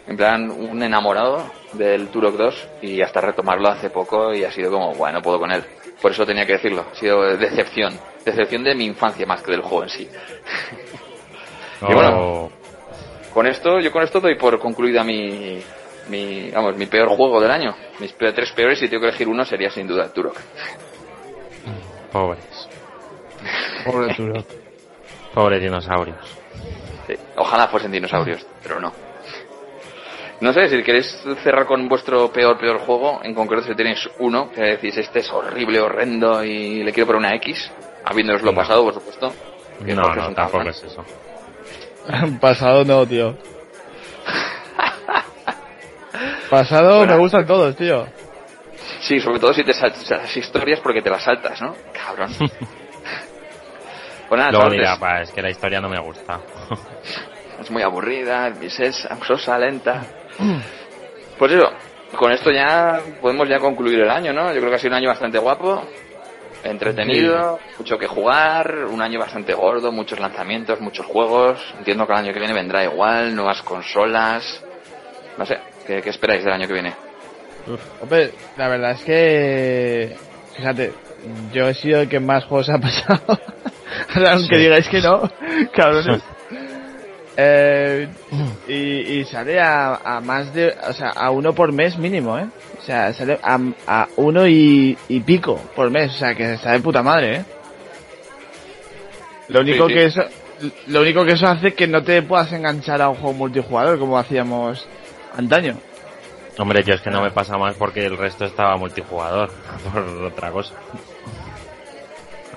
[0.07, 4.71] En plan, un enamorado del Turok 2 y hasta retomarlo hace poco y ha sido
[4.71, 5.63] como, bueno, no puedo con él.
[6.01, 6.85] Por eso tenía que decirlo.
[6.93, 7.95] Ha sido decepción.
[8.25, 10.09] Decepción de mi infancia más que del juego en sí.
[11.89, 12.51] Y bueno, O-
[13.35, 15.61] Con esto, yo con esto doy por concluida mi,
[16.09, 17.75] mi, vamos, mi peor juego del año.
[17.99, 20.37] Mis pe- tres peores, si tengo que elegir uno, sería sin duda el Turok.
[22.13, 22.69] pobres.
[23.85, 24.47] Pobre Turok.
[25.35, 26.19] Pobres dinosaurios.
[27.09, 27.15] Sí.
[27.37, 28.93] Ojalá fuesen dinosaurios, pero no.
[30.41, 31.07] No sé, si queréis
[31.43, 35.31] cerrar con vuestro peor, peor juego, en concreto si tenéis uno, que decís este es
[35.33, 37.71] horrible, horrendo y le quiero poner una X,
[38.05, 38.57] habiéndoslo No.
[38.57, 39.33] pasado, por supuesto.
[39.85, 41.05] que No, no, tampoco es eso.
[42.41, 43.37] Pasado no, tío.
[46.51, 47.15] Pasado Bueno.
[47.15, 48.07] me gustan todos, tío.
[49.01, 51.75] Sí, sobre todo si te saltas las historias porque te las saltas, ¿no?
[51.93, 52.33] Cabrón.
[54.29, 56.41] Pues nada, Luego dirá, "Pa, es que la historia no me gusta.
[57.61, 60.03] es muy aburrida, es sosa, lenta.
[61.39, 61.69] Pues eso,
[62.17, 64.51] con esto ya podemos ya concluir el año, ¿no?
[64.55, 65.87] Yo creo que ha sido un año bastante guapo,
[66.65, 71.59] entretenido, mucho que jugar, un año bastante gordo, muchos lanzamientos, muchos juegos.
[71.79, 74.63] Entiendo que el año que viene vendrá igual, nuevas consolas.
[75.39, 76.93] No sé, ¿qué, qué esperáis del año que viene?
[78.01, 80.17] Hombre, la verdad es que,
[80.57, 80.93] fíjate,
[81.53, 83.21] yo he sido el que más juegos ha pasado.
[84.31, 84.61] Aunque Sí.
[84.63, 85.23] digáis que no,
[85.75, 86.23] cabrones.
[87.37, 88.09] Eh,
[88.69, 88.75] y,
[89.21, 92.47] y sale a, a más de, o sea, a uno por mes mínimo, ¿eh?
[92.83, 96.73] O sea, sale a, a uno y, y pico por mes, o sea, que está
[96.73, 97.45] de puta madre, ¿eh?
[99.49, 99.95] Lo único sí.
[99.95, 100.23] que eso,
[100.89, 104.19] lo único que eso hace que no te puedas enganchar a un juego multijugador como
[104.19, 104.87] hacíamos
[105.37, 105.77] antaño.
[106.59, 109.51] Hombre, yo es que no me pasa más porque el resto estaba multijugador,
[109.93, 110.75] por otra cosa.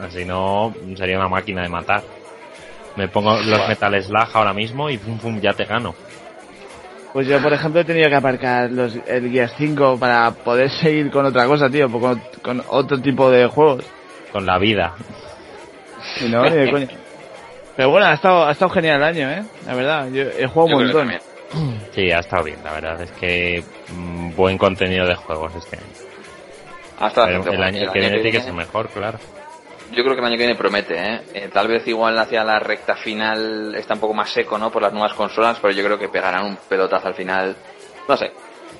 [0.02, 2.04] Así no, sería una máquina de matar.
[2.96, 5.94] Me pongo los Metal Slug ahora mismo y pum pum, ya te gano.
[7.16, 11.10] Pues yo, por ejemplo, he tenido que aparcar los, el Gears 5 para poder seguir
[11.10, 13.86] con otra cosa, tío, con, con otro tipo de juegos.
[14.34, 14.94] Con la vida.
[16.20, 16.88] Y no, ni de coña.
[17.78, 19.44] Pero bueno, ha estado, ha estado genial el año, ¿eh?
[19.66, 21.02] La verdad, yo he jugado Yo un montón.
[21.04, 21.22] también.
[21.94, 23.02] Sí, ha estado bien, la verdad.
[23.02, 23.64] Es que
[23.96, 25.86] mm, buen contenido de juegos este año.
[27.00, 27.78] Ha estado Pero bastante el guapo.
[27.78, 29.20] año que viene tiene que ser mejor, claro.
[29.92, 31.22] Yo creo que el año que viene promete, ¿eh?
[31.34, 34.72] Eh, Tal vez igual hacia la recta final está un poco más seco, ¿no?
[34.72, 37.56] Por las nuevas consolas, pero yo creo que pegarán un pelotazo al final.
[38.08, 38.32] No sé.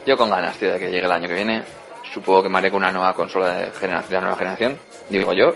[0.06, 1.64] Yo con ganas, tío, de que llegue el año que viene.
[2.14, 4.78] Supongo que me haré con una nueva consola de, generación, de la nueva generación,
[5.10, 5.54] digo yo.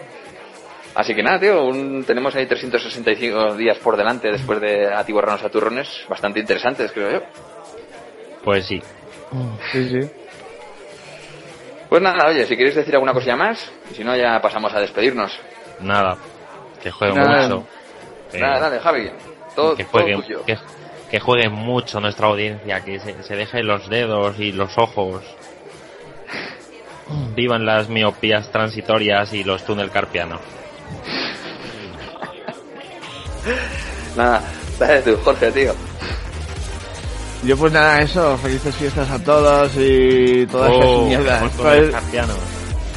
[0.95, 5.49] Así que nada, tío, un- tenemos ahí 365 días por delante después de atiborrarnos a
[5.49, 7.21] turrones bastante interesantes, creo yo.
[8.43, 8.81] Pues sí.
[9.71, 10.09] Sí, sí.
[11.89, 14.79] Pues nada, oye, si queréis decir alguna cosilla más, y si no ya pasamos a
[14.79, 15.31] despedirnos.
[15.79, 16.17] Nada.
[16.81, 17.47] Que juegue Nada.
[17.47, 17.67] mucho.
[18.31, 19.11] Que- Nada, dale, Javi.
[19.55, 20.57] Todo, que todo juegue, que,
[21.09, 25.23] que juegue mucho nuestra audiencia, que se, se deje los dedos y los ojos.
[27.35, 30.41] Vivan las miopías transitorias y los túnel carpianos.
[34.15, 34.43] Nada,
[34.77, 35.73] dale tú, Jorge, tío.
[37.43, 41.41] Yo pues nada, eso, felices fiestas a todos y todas esas Oh, mierdas.
[41.43, 42.03] los Todas,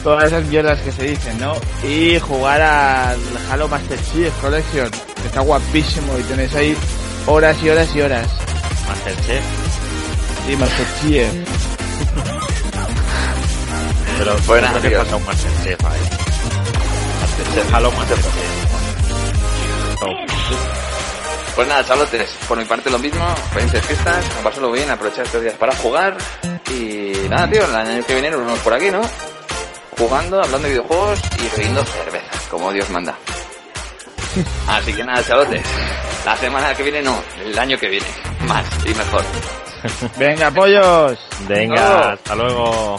[0.03, 1.55] todas esas mierdas que se dicen, ¿no?
[1.89, 3.19] Y jugar al
[3.51, 6.77] Halo Master Chief Collection, que está guapísimo y tenéis ahí
[7.27, 8.27] horas y horas y horas.
[8.89, 9.45] Masterchef.
[10.51, 11.29] Y Master Chief.
[14.19, 14.37] Pero
[14.83, 14.99] que tío.
[14.99, 16.01] falta un Masterchef ahí.
[17.21, 18.27] Masterchef, Halo Masterchef.
[18.35, 18.52] Top.
[21.55, 25.55] Pues nada, chavalotes, por mi parte lo mismo, felices fiestas, pasarlo bien, aprovechar estos días
[25.55, 26.17] para jugar
[26.71, 29.03] y nada, tío, el año que viene nos vemos por aquí, ¿no?
[29.99, 33.15] Jugando, hablando de videojuegos y bebiendo cerveza, como Dios manda.
[34.67, 35.63] Así que nada, chavalotes,
[36.25, 38.07] la semana que viene no, el año que viene,
[38.47, 39.23] más y mejor.
[40.19, 41.19] Venga, pollos.
[41.49, 42.99] Venga, hasta luego.